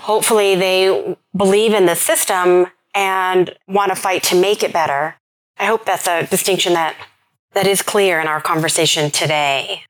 hopefully 0.00 0.54
they 0.54 1.16
believe 1.36 1.72
in 1.72 1.86
the 1.86 1.94
system 1.94 2.66
and 2.94 3.54
want 3.68 3.90
to 3.90 3.96
fight 3.96 4.22
to 4.22 4.40
make 4.40 4.62
it 4.62 4.72
better 4.72 5.16
i 5.58 5.66
hope 5.66 5.84
that's 5.84 6.08
a 6.08 6.26
distinction 6.26 6.72
that 6.72 6.96
that 7.52 7.66
is 7.66 7.82
clear 7.82 8.20
in 8.20 8.26
our 8.26 8.40
conversation 8.40 9.10
today 9.10 9.82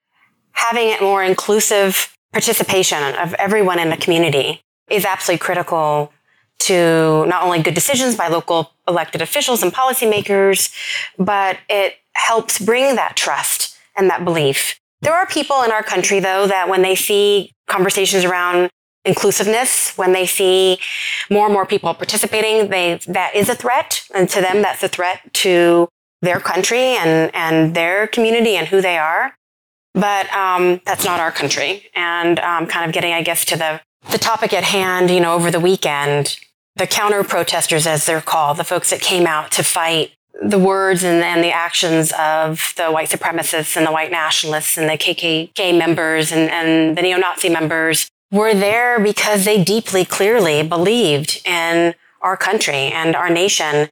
having 0.52 0.92
a 0.92 1.00
more 1.00 1.22
inclusive 1.22 2.14
participation 2.32 3.02
of 3.14 3.34
everyone 3.34 3.78
in 3.78 3.90
the 3.90 3.96
community 3.96 4.60
is 4.90 5.04
absolutely 5.04 5.38
critical 5.38 6.12
to 6.58 7.24
not 7.26 7.42
only 7.42 7.62
good 7.62 7.74
decisions 7.74 8.16
by 8.16 8.28
local 8.28 8.72
elected 8.86 9.22
officials 9.22 9.62
and 9.62 9.72
policymakers, 9.72 10.72
but 11.18 11.58
it 11.68 11.94
helps 12.14 12.58
bring 12.58 12.96
that 12.96 13.16
trust 13.16 13.76
and 13.96 14.10
that 14.10 14.24
belief. 14.24 14.78
There 15.00 15.14
are 15.14 15.26
people 15.26 15.62
in 15.62 15.72
our 15.72 15.82
country, 15.82 16.20
though, 16.20 16.46
that 16.46 16.68
when 16.68 16.82
they 16.82 16.94
see 16.94 17.52
conversations 17.66 18.24
around 18.24 18.68
inclusiveness, 19.04 19.96
when 19.96 20.12
they 20.12 20.26
see 20.26 20.78
more 21.30 21.46
and 21.46 21.54
more 21.54 21.66
people 21.66 21.92
participating, 21.94 22.68
they, 22.68 23.00
that 23.06 23.34
is 23.34 23.48
a 23.48 23.54
threat. 23.54 24.04
And 24.14 24.28
to 24.30 24.40
them, 24.40 24.62
that's 24.62 24.82
a 24.82 24.88
threat 24.88 25.32
to 25.34 25.88
their 26.22 26.40
country 26.40 26.96
and, 26.96 27.34
and 27.34 27.74
their 27.74 28.06
community 28.06 28.56
and 28.56 28.68
who 28.68 28.80
they 28.80 28.98
are. 28.98 29.34
But 29.94 30.32
um, 30.32 30.80
that's 30.84 31.04
not 31.04 31.18
our 31.18 31.32
country. 31.32 31.86
And 31.94 32.38
um, 32.40 32.66
kind 32.66 32.86
of 32.86 32.92
getting, 32.92 33.12
I 33.12 33.22
guess, 33.22 33.44
to 33.46 33.56
the, 33.56 33.80
the 34.10 34.18
topic 34.18 34.52
at 34.52 34.64
hand, 34.64 35.10
you 35.10 35.20
know, 35.20 35.34
over 35.34 35.50
the 35.50 35.60
weekend, 35.60 36.38
the 36.76 36.86
counter 36.86 37.24
protesters, 37.24 37.86
as 37.86 38.06
they're 38.06 38.20
called, 38.20 38.58
the 38.58 38.64
folks 38.64 38.90
that 38.90 39.00
came 39.00 39.26
out 39.26 39.50
to 39.52 39.64
fight 39.64 40.12
the 40.42 40.58
words 40.58 41.02
and, 41.02 41.22
and 41.22 41.42
the 41.42 41.50
actions 41.50 42.12
of 42.18 42.72
the 42.76 42.90
white 42.90 43.08
supremacists 43.08 43.76
and 43.76 43.86
the 43.86 43.92
white 43.92 44.10
nationalists 44.10 44.78
and 44.78 44.88
the 44.88 44.96
KKK 44.96 45.76
members 45.76 46.32
and, 46.32 46.48
and 46.50 46.96
the 46.96 47.02
neo 47.02 47.18
Nazi 47.18 47.48
members 47.48 48.08
were 48.30 48.54
there 48.54 49.00
because 49.00 49.44
they 49.44 49.62
deeply, 49.62 50.04
clearly 50.04 50.62
believed 50.62 51.42
in 51.44 51.94
our 52.20 52.36
country 52.36 52.86
and 52.92 53.16
our 53.16 53.30
nation. 53.30 53.88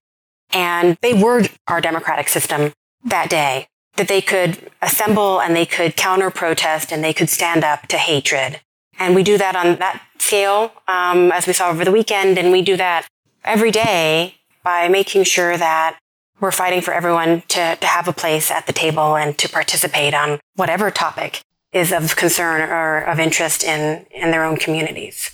And 0.51 0.97
they 1.03 1.15
were 1.15 1.45
our 1.67 1.81
democratic 1.81 2.29
system 2.29 2.73
that 3.05 3.29
day 3.29 3.69
that 3.97 4.09
they 4.09 4.21
could 4.21 4.71
assemble 4.81 5.41
and 5.41 5.57
they 5.57 5.67
could 5.67 5.97
counter 5.97 6.31
protest 6.31 6.93
and 6.93 7.03
they 7.03 7.13
could 7.13 7.29
stand 7.29 7.65
up 7.65 7.87
to 7.89 7.99
hatred. 7.99 8.61
And 8.99 9.15
we 9.15 9.23
do 9.23 9.37
that 9.39 9.57
on 9.57 9.77
that 9.77 10.03
scale, 10.19 10.73
um, 10.87 11.33
as 11.33 11.47
we 11.47 11.53
saw 11.53 11.69
over 11.69 11.85
the 11.85 11.93
weekend. 11.93 12.39
And 12.39 12.53
we 12.53 12.63
do 12.63 12.77
that 12.77 13.07
every 13.45 13.71
day 13.71 14.37
by 14.63 14.89
making 14.89 15.25
sure 15.25 15.57
that 15.57 15.99
we're 16.41 16.53
fighting 16.53 16.81
for 16.81 16.95
everyone 16.95 17.43
to, 17.49 17.77
to 17.77 17.87
have 17.87 18.07
a 18.07 18.13
place 18.13 18.51
at 18.51 18.67
the 18.67 18.73
table 18.73 19.17
and 19.17 19.37
to 19.39 19.49
participate 19.49 20.15
on 20.15 20.39
whatever 20.55 20.91
topic 20.91 21.43
is 21.73 21.93
of 21.93 22.17
concern 22.17 22.63
or 22.63 23.01
of 23.03 23.21
interest 23.21 23.65
in, 23.65 24.07
in 24.11 24.31
their 24.31 24.45
own 24.45 24.57
communities. 24.57 25.31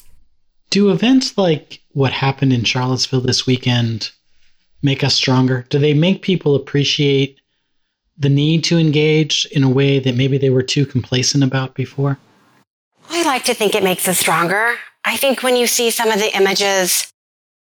Do 0.70 0.90
events 0.90 1.38
like 1.38 1.80
what 1.92 2.12
happened 2.12 2.52
in 2.52 2.64
Charlottesville 2.64 3.20
this 3.20 3.46
weekend 3.46 4.10
make 4.82 5.04
us 5.04 5.14
stronger? 5.14 5.64
Do 5.70 5.78
they 5.78 5.94
make 5.94 6.22
people 6.22 6.54
appreciate 6.54 7.40
the 8.16 8.28
need 8.28 8.64
to 8.64 8.78
engage 8.78 9.46
in 9.52 9.62
a 9.62 9.68
way 9.68 9.98
that 9.98 10.16
maybe 10.16 10.38
they 10.38 10.50
were 10.50 10.62
too 10.62 10.86
complacent 10.86 11.44
about 11.44 11.74
before? 11.74 12.18
I 13.10 13.22
like 13.24 13.44
to 13.44 13.54
think 13.54 13.74
it 13.74 13.82
makes 13.82 14.08
us 14.08 14.18
stronger. 14.18 14.74
I 15.04 15.16
think 15.16 15.42
when 15.42 15.56
you 15.56 15.66
see 15.66 15.90
some 15.90 16.10
of 16.10 16.18
the 16.18 16.34
images 16.36 17.12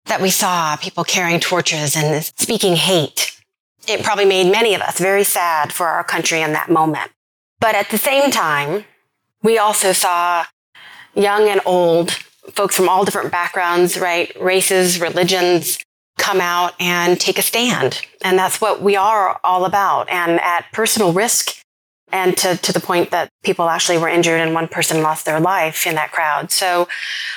that 0.05 0.21
we 0.21 0.29
saw, 0.29 0.75
people 0.77 1.03
carrying 1.03 1.39
torches 1.39 1.95
and 1.95 2.23
speaking 2.37 2.75
hate, 2.75 3.39
it 3.87 4.03
probably 4.03 4.25
made 4.25 4.51
many 4.51 4.73
of 4.73 4.81
us 4.81 4.99
very 4.99 5.23
sad 5.23 5.73
for 5.73 5.87
our 5.87 6.03
country 6.03 6.41
in 6.41 6.53
that 6.53 6.69
moment. 6.69 7.11
But 7.65 7.73
at 7.73 7.89
the 7.89 7.97
same 7.97 8.29
time, 8.29 8.85
we 9.41 9.57
also 9.57 9.91
saw 9.91 10.45
young 11.15 11.49
and 11.49 11.59
old 11.65 12.11
folks 12.51 12.75
from 12.75 12.87
all 12.87 13.05
different 13.05 13.31
backgrounds, 13.31 13.97
right? 13.97 14.31
Races, 14.39 15.01
religions, 15.01 15.79
come 16.19 16.39
out 16.39 16.79
and 16.79 17.19
take 17.19 17.39
a 17.39 17.41
stand. 17.41 18.05
And 18.23 18.37
that's 18.37 18.61
what 18.61 18.83
we 18.83 18.95
are 18.95 19.39
all 19.43 19.65
about. 19.65 20.07
And 20.11 20.39
at 20.41 20.71
personal 20.73 21.11
risk, 21.11 21.59
and 22.11 22.37
to, 22.37 22.55
to 22.55 22.71
the 22.71 22.79
point 22.79 23.09
that 23.09 23.29
people 23.43 23.67
actually 23.67 23.97
were 23.97 24.09
injured 24.09 24.41
and 24.41 24.53
one 24.53 24.67
person 24.67 25.01
lost 25.01 25.25
their 25.25 25.39
life 25.39 25.87
in 25.87 25.95
that 25.95 26.11
crowd. 26.11 26.51
So 26.51 26.87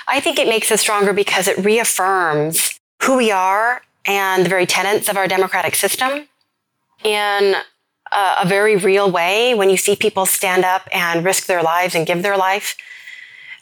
I 0.09 0.21
think 0.21 0.39
it 0.39 0.47
makes 0.47 0.71
us 0.71 0.83
stronger 0.83 1.15
because 1.15 1.49
it 1.49 1.57
reaffirms 1.65 2.79
who 3.03 3.17
we 3.17 3.31
are 3.31 3.81
and 4.05 4.45
the 4.45 4.51
very 4.51 4.67
tenets 4.67 5.09
of 5.09 5.17
our 5.17 5.27
democratic 5.27 5.75
system 5.75 6.29
in 7.03 7.55
a, 8.13 8.43
a 8.43 8.47
very 8.47 8.77
real 8.77 9.11
way. 9.11 9.55
When 9.55 9.71
you 9.71 9.77
see 9.77 9.97
people 9.97 10.27
stand 10.27 10.65
up 10.65 10.89
and 10.93 11.25
risk 11.25 11.47
their 11.47 11.63
lives 11.63 11.95
and 11.95 12.07
give 12.07 12.23
their 12.23 12.37
life, 12.37 12.77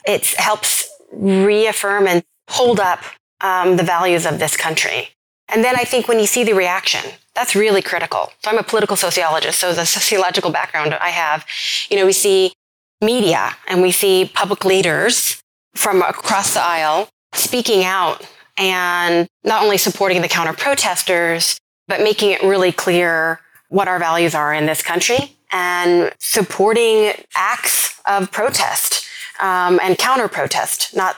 it 0.07 0.27
helps 0.37 0.89
reaffirm 1.13 2.07
and 2.07 2.25
hold 2.49 2.81
up 2.81 3.03
um, 3.41 3.77
the 3.77 3.83
values 3.83 4.27
of 4.27 4.39
this 4.39 4.57
country. 4.57 5.11
And 5.49 5.63
then 5.63 5.77
I 5.77 5.85
think 5.85 6.09
when 6.09 6.19
you 6.19 6.27
see 6.27 6.43
the 6.45 6.55
reaction, 6.55 7.03
that's 7.35 7.55
really 7.55 7.83
critical. 7.83 8.33
So 8.43 8.51
I'm 8.51 8.59
a 8.59 8.63
political 8.63 8.97
sociologist, 8.97 9.61
so 9.61 9.73
the 9.73 9.85
sociological 9.85 10.51
background 10.51 10.95
I 10.95 11.11
have, 11.11 11.45
you 11.91 11.97
know, 11.97 12.07
we 12.07 12.13
see 12.13 12.53
media 13.01 13.57
and 13.69 13.83
we 13.83 13.93
see 13.93 14.31
public 14.35 14.65
leaders 14.65 15.41
from 15.75 16.03
across 16.03 16.55
the 16.55 16.63
aisle 16.63 17.09
speaking 17.35 17.85
out 17.85 18.27
and 18.57 19.29
not 19.45 19.63
only 19.63 19.77
supporting 19.77 20.23
the 20.23 20.29
counter 20.29 20.55
protesters, 20.55 21.59
but 21.89 22.01
making 22.01 22.31
it 22.31 22.43
really 22.43 22.73
clear 22.73 23.41
what 23.69 23.89
our 23.89 23.99
values 23.99 24.35
are 24.35 24.53
in 24.55 24.67
this 24.67 24.83
country 24.83 25.37
and 25.53 26.13
supporting 26.19 27.13
acts 27.35 28.01
of 28.07 28.31
protest 28.31 29.07
um, 29.41 29.79
and 29.83 29.99
counter 29.99 30.29
protest, 30.29 30.95
not, 30.97 31.17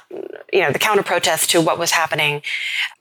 you 0.52 0.61
know, 0.61 0.72
the 0.72 0.78
counter 0.78 1.02
protest 1.02 1.50
to 1.50 1.61
what 1.61 1.78
was 1.78 1.90
happening. 1.90 2.42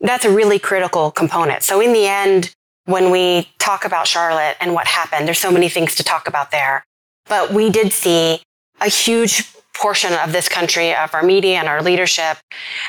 That's 0.00 0.24
a 0.24 0.30
really 0.30 0.58
critical 0.58 1.10
component. 1.10 1.62
So 1.62 1.80
in 1.80 1.92
the 1.92 2.06
end, 2.06 2.54
when 2.84 3.10
we 3.10 3.48
talk 3.58 3.84
about 3.84 4.06
Charlotte 4.06 4.56
and 4.60 4.72
what 4.74 4.86
happened, 4.86 5.26
there's 5.26 5.38
so 5.38 5.50
many 5.50 5.68
things 5.68 5.94
to 5.96 6.04
talk 6.04 6.28
about 6.28 6.50
there. 6.50 6.84
But 7.26 7.52
we 7.52 7.68
did 7.68 7.92
see 7.92 8.40
a 8.80 8.88
huge 8.88 9.52
portion 9.74 10.12
of 10.14 10.32
this 10.32 10.48
country, 10.48 10.94
of 10.94 11.14
our 11.14 11.22
media 11.22 11.58
and 11.58 11.68
our 11.68 11.82
leadership. 11.82 12.38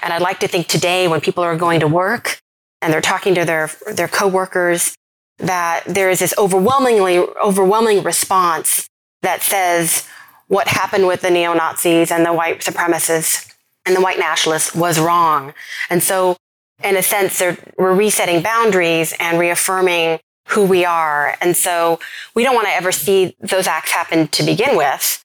And 0.01 0.13
I'd 0.13 0.21
like 0.21 0.39
to 0.39 0.47
think 0.47 0.67
today 0.67 1.07
when 1.07 1.21
people 1.21 1.43
are 1.43 1.55
going 1.55 1.81
to 1.81 1.87
work 1.87 2.39
and 2.81 2.93
they're 2.93 3.01
talking 3.01 3.35
to 3.35 3.45
their, 3.45 3.69
their 3.93 4.07
coworkers, 4.07 4.95
that 5.39 5.83
there 5.85 6.09
is 6.09 6.19
this 6.19 6.33
overwhelmingly, 6.37 7.17
overwhelming 7.17 8.03
response 8.03 8.89
that 9.21 9.41
says, 9.41 10.07
what 10.47 10.67
happened 10.67 11.07
with 11.07 11.21
the 11.21 11.29
neo 11.29 11.53
Nazis 11.53 12.11
and 12.11 12.25
the 12.25 12.33
white 12.33 12.59
supremacists 12.59 13.53
and 13.85 13.95
the 13.95 14.01
white 14.01 14.19
nationalists 14.19 14.75
was 14.75 14.99
wrong. 14.99 15.53
And 15.89 16.03
so, 16.03 16.35
in 16.83 16.95
a 16.95 17.03
sense, 17.03 17.41
we're 17.77 17.93
resetting 17.93 18.41
boundaries 18.41 19.13
and 19.19 19.39
reaffirming 19.39 20.19
who 20.47 20.65
we 20.65 20.85
are. 20.85 21.35
And 21.41 21.55
so, 21.55 21.99
we 22.35 22.43
don't 22.43 22.55
want 22.55 22.67
to 22.67 22.73
ever 22.73 22.91
see 22.91 23.35
those 23.39 23.67
acts 23.67 23.91
happen 23.91 24.27
to 24.29 24.43
begin 24.43 24.75
with. 24.75 25.23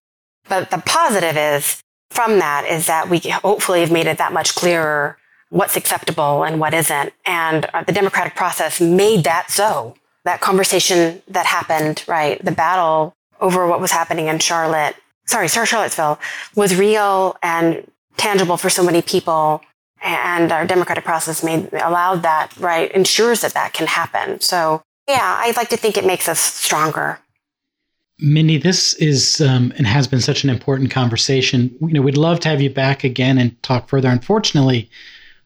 But 0.48 0.70
the 0.70 0.83
positive 0.85 1.37
is 1.37 1.83
from 2.11 2.38
that 2.38 2.66
is 2.66 2.87
that 2.87 3.09
we 3.09 3.18
hopefully 3.18 3.81
have 3.81 3.90
made 3.90 4.07
it 4.07 4.18
that 4.18 4.33
much 4.33 4.55
clearer 4.55 5.18
what's 5.50 5.77
acceptable 5.77 6.44
and 6.44 6.61
what 6.61 6.74
isn't. 6.74 7.12
And 7.24 7.66
uh, 7.72 7.83
the 7.85 7.92
democratic 7.92 8.35
process 8.35 8.81
made 8.81 9.24
that 9.24 9.50
so. 9.50 9.94
That 10.25 10.41
conversation 10.41 11.23
that 11.29 11.47
happened, 11.47 12.05
right? 12.07 12.43
The 12.45 12.53
battle 12.53 13.15
over 13.41 13.67
what 13.67 13.81
was 13.81 13.91
happening 13.91 14.29
in 14.29 14.39
Charlotte 14.39 14.97
sorry, 15.27 15.49
Charlottesville 15.49 16.19
was 16.55 16.77
real 16.77 17.37
and 17.43 17.91
tangible 18.17 18.57
for 18.57 18.71
so 18.71 18.83
many 18.83 19.03
people. 19.03 19.63
And 20.03 20.53
our 20.53 20.67
democratic 20.67 21.05
process 21.05 21.43
made 21.43 21.73
allowed 21.73 22.23
that, 22.23 22.55
right, 22.59 22.93
ensures 22.93 23.41
that 23.41 23.55
that 23.55 23.73
can 23.73 23.87
happen. 23.87 24.41
So 24.41 24.83
yeah, 25.09 25.37
I'd 25.41 25.57
like 25.57 25.71
to 25.71 25.77
think 25.77 25.97
it 25.97 26.05
makes 26.05 26.29
us 26.29 26.39
stronger. 26.39 27.19
Mindy, 28.19 28.59
this 28.59 28.95
is 28.95 29.41
um, 29.41 29.73
and 29.77 29.87
has 29.87 30.07
been 30.07 30.21
such 30.21 30.45
an 30.45 30.51
important 30.51 30.91
conversation. 30.91 31.75
You 31.81 31.95
know, 31.95 32.03
we'd 32.03 32.17
love 32.17 32.39
to 32.41 32.49
have 32.49 32.61
you 32.61 32.71
back 32.71 33.03
again 33.03 33.39
and 33.39 33.61
talk 33.63 33.89
further. 33.89 34.09
Unfortunately, 34.09 34.89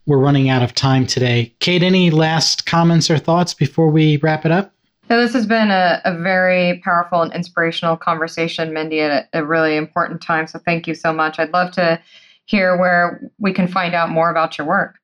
we're 0.09 0.19
running 0.19 0.49
out 0.49 0.63
of 0.63 0.75
time 0.75 1.07
today. 1.07 1.55
Kate, 1.61 1.83
any 1.83 2.11
last 2.11 2.65
comments 2.65 3.11
or 3.11 3.19
thoughts 3.19 3.53
before 3.53 3.91
we 3.91 4.17
wrap 4.17 4.47
it 4.47 4.51
up? 4.51 4.73
So 5.07 5.21
this 5.21 5.35
has 5.35 5.47
been 5.47 5.71
a, 5.71 6.01
a 6.05 6.19
very 6.19 6.81
powerful 6.83 7.23
and 7.23 7.33
inspirational 7.33 7.97
conversation, 7.97 8.73
Mindy, 8.73 9.01
at 9.01 9.29
a, 9.33 9.41
a 9.41 9.45
really 9.45 9.77
important 9.77 10.23
time. 10.23 10.47
So 10.47 10.59
thank 10.59 10.87
you 10.87 10.95
so 10.95 11.13
much. 11.13 11.39
I'd 11.39 11.53
love 11.53 11.73
to 11.73 12.01
hear 12.47 12.77
where 12.77 13.31
we 13.39 13.53
can 13.53 13.69
find 13.69 13.95
out 13.95 14.09
more 14.09 14.31
about 14.31 14.57
your 14.57 14.67
work. 14.67 14.99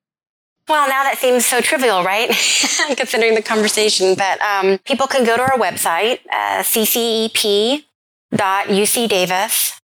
Well, 0.68 0.88
now 0.88 1.02
that 1.02 1.18
seems 1.18 1.44
so 1.44 1.60
trivial, 1.60 2.02
right? 2.02 2.28
Considering 2.96 3.34
the 3.34 3.42
conversation, 3.42 4.14
but 4.14 4.40
um, 4.40 4.78
people 4.86 5.06
can 5.06 5.24
go 5.24 5.36
to 5.36 5.42
our 5.42 5.58
website, 5.58 6.20
uh, 6.32 6.62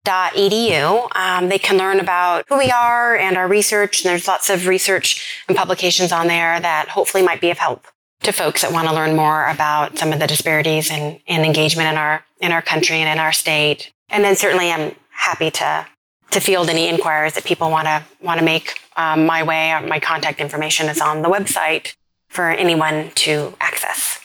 ccep.ucdavis.edu. 0.06 1.16
Um, 1.16 1.50
they 1.50 1.60
can 1.60 1.78
learn 1.78 2.00
about 2.00 2.46
who 2.48 2.58
we 2.58 2.72
are 2.72 3.16
and 3.16 3.38
our 3.38 3.48
research, 3.48 4.04
and 4.04 4.10
there's 4.10 4.28
lots 4.28 4.50
of 4.50 4.68
research 4.68 5.44
and 5.48 5.58
publications 5.58 6.12
on 6.12 6.28
there 6.28 6.60
that 6.60 6.90
hopefully 6.90 7.24
might 7.24 7.42
be 7.42 7.52
of 7.52 7.58
help 7.58 7.88
to 8.22 8.32
folks 8.32 8.62
that 8.62 8.72
want 8.72 8.88
to 8.88 8.94
learn 8.94 9.16
more 9.16 9.48
about 9.48 9.98
some 9.98 10.14
of 10.14 10.20
the 10.20 10.28
disparities 10.28 10.90
and, 10.90 11.20
and 11.28 11.46
engagement 11.46 11.90
in 11.90 11.98
our 11.98 12.24
in 12.40 12.52
our 12.52 12.62
country 12.62 12.98
and 12.98 13.10
in 13.10 13.20
our 13.20 13.32
state. 13.32 13.92
And 14.10 14.24
then 14.24 14.36
certainly, 14.36 14.72
I'm 14.72 14.96
happy 15.10 15.52
to 15.52 15.86
to 16.32 16.40
field 16.40 16.70
any 16.70 16.88
inquiries 16.88 17.34
that 17.34 17.46
people 17.46 17.70
want 17.70 17.88
to 17.88 18.04
want 18.22 18.40
to 18.40 18.46
make 18.46 18.80
um, 18.98 19.26
my 19.26 19.44
way. 19.44 19.72
Uh, 19.72 19.82
my 19.82 20.00
contact 20.00 20.40
information 20.40 20.88
is 20.88 21.02
on 21.02 21.22
the 21.22 21.30
website 21.30 21.96
for 22.30 22.50
anyone 22.50 23.12
to 23.16 23.54
access. 23.62 24.20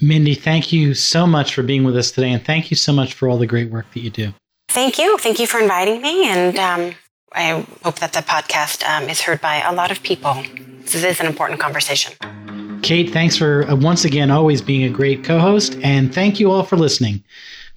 Mindy, 0.00 0.34
thank 0.34 0.72
you 0.72 0.92
so 0.92 1.26
much 1.26 1.54
for 1.54 1.62
being 1.62 1.84
with 1.84 1.96
us 1.96 2.10
today, 2.10 2.32
and 2.32 2.44
thank 2.44 2.70
you 2.70 2.76
so 2.76 2.92
much 2.92 3.14
for 3.14 3.28
all 3.28 3.38
the 3.38 3.46
great 3.46 3.70
work 3.70 3.86
that 3.94 4.00
you 4.00 4.10
do. 4.10 4.34
Thank 4.74 4.98
you. 4.98 5.16
Thank 5.18 5.38
you 5.38 5.46
for 5.46 5.60
inviting 5.60 6.02
me, 6.02 6.28
and 6.28 6.58
um, 6.58 6.96
I 7.32 7.64
hope 7.84 8.00
that 8.00 8.12
the 8.12 8.22
podcast 8.22 8.82
um, 8.82 9.08
is 9.08 9.20
heard 9.20 9.40
by 9.40 9.60
a 9.60 9.72
lot 9.72 9.92
of 9.92 10.02
people. 10.02 10.42
This 10.80 11.04
is 11.04 11.20
an 11.20 11.26
important 11.26 11.60
conversation. 11.60 12.12
Kate, 12.82 13.10
thanks 13.10 13.36
for 13.36 13.70
uh, 13.70 13.76
once 13.76 14.04
again 14.04 14.32
always 14.32 14.60
being 14.60 14.82
a 14.82 14.88
great 14.88 15.22
co 15.22 15.38
host, 15.38 15.78
and 15.84 16.12
thank 16.12 16.40
you 16.40 16.50
all 16.50 16.64
for 16.64 16.76
listening. 16.76 17.22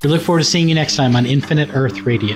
We 0.02 0.10
look 0.10 0.24
forward 0.24 0.40
to 0.40 0.46
seeing 0.46 0.70
you 0.70 0.74
next 0.74 0.96
time 0.96 1.16
on 1.16 1.28
Infinite 1.28 1.70
Earth 1.72 2.02
Radio. 2.02 2.36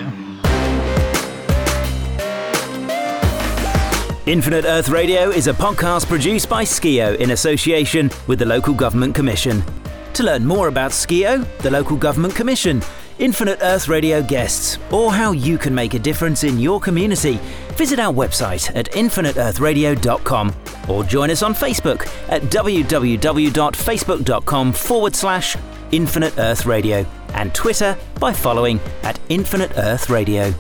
Infinite 4.28 4.66
Earth 4.66 4.90
Radio 4.90 5.32
is 5.32 5.48
a 5.48 5.54
podcast 5.54 6.06
produced 6.06 6.50
by 6.50 6.66
Skeo 6.66 7.18
in 7.18 7.32
association 7.32 8.12
with 8.28 8.38
the 8.38 8.46
Local 8.46 8.76
Government 8.76 9.16
Commission. 9.16 9.64
To 10.14 10.22
learn 10.22 10.46
more 10.46 10.68
about 10.68 10.92
Skeo, 10.92 11.48
the 11.64 11.72
Local 11.72 11.98
Government 11.98 12.36
Commission, 12.36 12.84
Infinite 13.22 13.60
Earth 13.62 13.88
Radio 13.88 14.22
guests, 14.24 14.80
or 14.92 15.14
how 15.14 15.32
you 15.32 15.60
can 15.60 15.76
make 15.76 15.94
a 15.94 16.00
difference 16.00 16.44
in 16.44 16.58
your 16.58 16.80
community, 16.80 17.40
visit 17.74 18.00
our 18.00 18.12
website 18.12 18.76
at 18.76 18.92
infiniteearthradio.com 18.94 20.56
or 20.90 21.04
join 21.04 21.30
us 21.30 21.44
on 21.44 21.54
Facebook 21.54 22.08
at 22.30 22.42
www.facebook.com 22.44 24.74
forward 24.74 25.16
slash 25.16 25.56
Infinite 25.92 26.40
Earth 26.40 26.66
Radio 26.66 27.06
and 27.36 27.54
Twitter 27.54 27.96
by 28.20 28.34
following 28.34 28.80
at 29.04 29.20
Infinite 29.30 29.78
Earth 29.78 30.10
Radio. 30.10 30.52